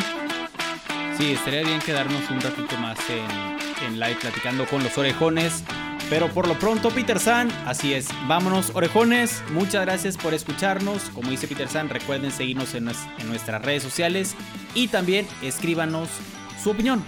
Sí, 1.16 1.32
estaría 1.32 1.62
bien 1.62 1.80
quedarnos 1.80 2.28
un 2.30 2.40
ratito 2.40 2.76
más 2.78 2.98
en, 3.10 3.86
en 3.86 3.98
live 3.98 4.16
platicando 4.20 4.66
con 4.66 4.82
los 4.84 4.96
orejones. 4.98 5.64
Pero 6.10 6.28
por 6.32 6.48
lo 6.48 6.58
pronto, 6.58 6.88
Peter 6.90 7.18
San, 7.20 7.50
así 7.66 7.92
es. 7.92 8.08
Vámonos, 8.28 8.70
orejones. 8.72 9.42
Muchas 9.50 9.84
gracias 9.84 10.16
por 10.16 10.32
escucharnos. 10.32 11.02
Como 11.12 11.28
dice 11.30 11.46
Peter 11.48 11.68
San, 11.68 11.90
recuerden 11.90 12.30
seguirnos 12.30 12.72
en, 12.74 12.86
nues- 12.86 13.06
en 13.18 13.28
nuestras 13.28 13.60
redes 13.60 13.82
sociales. 13.82 14.34
Y 14.74 14.88
también 14.88 15.26
escríbanos 15.42 16.08
su 16.62 16.70
opinión. 16.70 17.04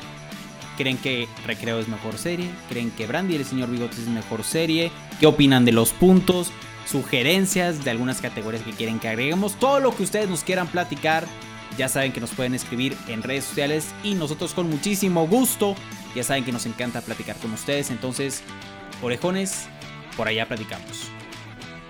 ¿Creen 0.76 0.96
que 0.96 1.28
Recreo 1.46 1.78
es 1.78 1.88
mejor 1.88 2.16
serie? 2.16 2.50
¿Creen 2.68 2.90
que 2.90 3.06
Brandy 3.06 3.34
y 3.34 3.36
el 3.36 3.44
señor 3.44 3.70
Bigotes 3.70 3.98
es 3.98 4.08
mejor 4.08 4.44
serie? 4.44 4.90
¿Qué 5.18 5.26
opinan 5.26 5.64
de 5.64 5.72
los 5.72 5.92
puntos? 5.92 6.52
Sugerencias 6.86 7.84
de 7.84 7.90
algunas 7.90 8.20
categorías 8.20 8.62
que 8.62 8.72
quieren 8.72 8.98
que 8.98 9.08
agreguemos. 9.08 9.54
Todo 9.58 9.80
lo 9.80 9.94
que 9.94 10.02
ustedes 10.02 10.28
nos 10.28 10.42
quieran 10.42 10.66
platicar. 10.68 11.26
Ya 11.78 11.88
saben 11.88 12.12
que 12.12 12.20
nos 12.20 12.30
pueden 12.30 12.54
escribir 12.54 12.96
en 13.06 13.22
redes 13.22 13.44
sociales 13.44 13.94
y 14.02 14.14
nosotros 14.14 14.54
con 14.54 14.68
muchísimo 14.68 15.26
gusto. 15.26 15.76
Ya 16.14 16.24
saben 16.24 16.44
que 16.44 16.52
nos 16.52 16.66
encanta 16.66 17.00
platicar 17.00 17.36
con 17.36 17.52
ustedes. 17.52 17.90
Entonces, 17.90 18.42
orejones, 19.02 19.68
por 20.16 20.28
allá 20.28 20.46
platicamos. 20.46 21.10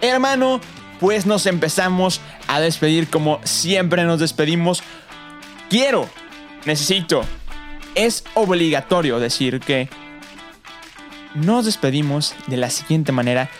Hermano, 0.00 0.60
pues 0.98 1.26
nos 1.26 1.46
empezamos 1.46 2.20
a 2.46 2.60
despedir 2.60 3.08
como 3.08 3.40
siempre 3.44 4.04
nos 4.04 4.20
despedimos. 4.20 4.82
Quiero, 5.68 6.08
necesito, 6.66 7.24
es 7.94 8.24
obligatorio 8.34 9.18
decir 9.18 9.60
que 9.60 9.88
nos 11.34 11.64
despedimos 11.64 12.34
de 12.46 12.56
la 12.56 12.70
siguiente 12.70 13.12
manera, 13.12 13.50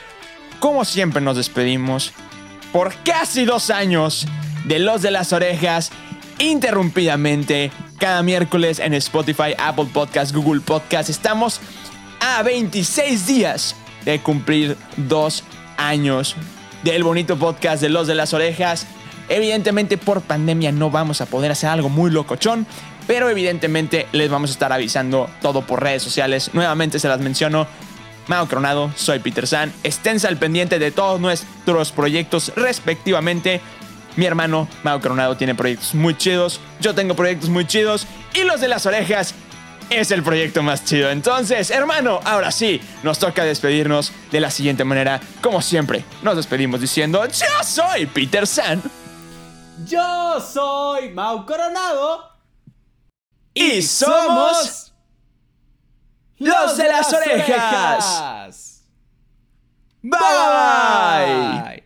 como 0.58 0.84
siempre 0.84 1.20
nos 1.20 1.36
despedimos, 1.36 2.12
por 2.72 2.94
casi 3.04 3.44
dos 3.44 3.70
años 3.70 4.26
de 4.66 4.78
Los 4.78 5.02
de 5.02 5.10
las 5.10 5.32
Orejas, 5.32 5.90
interrumpidamente, 6.38 7.70
cada 7.98 8.22
miércoles 8.22 8.78
en 8.78 8.94
Spotify, 8.94 9.54
Apple 9.58 9.88
Podcast, 9.92 10.34
Google 10.34 10.60
Podcast. 10.60 11.10
Estamos 11.10 11.60
a 12.20 12.42
26 12.42 13.26
días 13.26 13.76
de 14.04 14.20
cumplir 14.20 14.76
dos 14.96 15.44
años 15.76 16.36
del 16.82 17.02
bonito 17.02 17.36
podcast 17.36 17.82
de 17.82 17.88
Los 17.88 18.06
de 18.06 18.14
las 18.14 18.32
Orejas. 18.32 18.86
Evidentemente 19.28 19.98
por 19.98 20.22
pandemia 20.22 20.72
no 20.72 20.90
vamos 20.90 21.20
a 21.20 21.26
poder 21.26 21.52
hacer 21.52 21.70
algo 21.70 21.88
muy 21.88 22.10
locochón, 22.10 22.66
pero 23.10 23.28
evidentemente 23.28 24.06
les 24.12 24.30
vamos 24.30 24.50
a 24.50 24.52
estar 24.52 24.72
avisando 24.72 25.28
todo 25.42 25.62
por 25.62 25.82
redes 25.82 26.00
sociales. 26.00 26.50
Nuevamente 26.52 27.00
se 27.00 27.08
las 27.08 27.18
menciono. 27.18 27.66
Mao 28.28 28.46
Cronado, 28.46 28.92
soy 28.94 29.18
Peter 29.18 29.48
San. 29.48 29.72
Esténse 29.82 30.28
al 30.28 30.36
pendiente 30.36 30.78
de 30.78 30.92
todos 30.92 31.20
nuestros 31.20 31.90
proyectos 31.90 32.52
respectivamente. 32.54 33.60
Mi 34.14 34.26
hermano 34.26 34.68
Mao 34.84 35.00
Cronado 35.00 35.36
tiene 35.36 35.56
proyectos 35.56 35.92
muy 35.92 36.16
chidos. 36.16 36.60
Yo 36.80 36.94
tengo 36.94 37.16
proyectos 37.16 37.48
muy 37.48 37.66
chidos. 37.66 38.06
Y 38.32 38.44
los 38.44 38.60
de 38.60 38.68
las 38.68 38.86
orejas 38.86 39.34
es 39.90 40.12
el 40.12 40.22
proyecto 40.22 40.62
más 40.62 40.84
chido. 40.84 41.10
Entonces, 41.10 41.72
hermano, 41.72 42.20
ahora 42.22 42.52
sí, 42.52 42.80
nos 43.02 43.18
toca 43.18 43.44
despedirnos 43.44 44.12
de 44.30 44.38
la 44.38 44.52
siguiente 44.52 44.84
manera. 44.84 45.20
Como 45.40 45.62
siempre, 45.62 46.04
nos 46.22 46.36
despedimos 46.36 46.80
diciendo, 46.80 47.26
yo 47.26 47.64
soy 47.64 48.06
Peter 48.06 48.46
San. 48.46 48.80
Yo 49.84 50.40
soy 50.40 51.10
Mau 51.10 51.44
Coronado. 51.44 52.29
Y 53.54 53.82
somos 53.82 54.94
los 56.38 56.76
de 56.76 56.84
las 56.88 57.12
orejas. 57.12 58.84
Bye. 60.02 61.84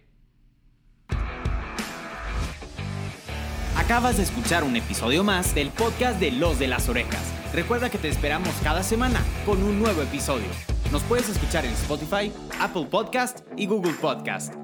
Acabas 3.77 4.17
de 4.17 4.23
escuchar 4.23 4.65
un 4.65 4.77
episodio 4.77 5.25
más 5.25 5.55
del 5.55 5.71
podcast 5.71 6.21
de 6.21 6.31
Los 6.31 6.59
de 6.59 6.69
las 6.69 6.89
Orejas. 6.89 7.23
Recuerda 7.53 7.91
que 7.91 7.99
te 7.99 8.09
esperamos 8.09 8.55
cada 8.63 8.83
semana 8.83 9.21
con 9.45 9.63
un 9.63 9.79
nuevo 9.79 10.03
episodio. 10.03 10.47
Nos 10.93 11.03
puedes 11.03 11.29
escuchar 11.29 11.65
en 11.65 11.73
Spotify, 11.73 12.33
Apple 12.61 12.87
Podcast 12.87 13.41
y 13.57 13.67
Google 13.67 13.95
Podcast. 13.95 14.64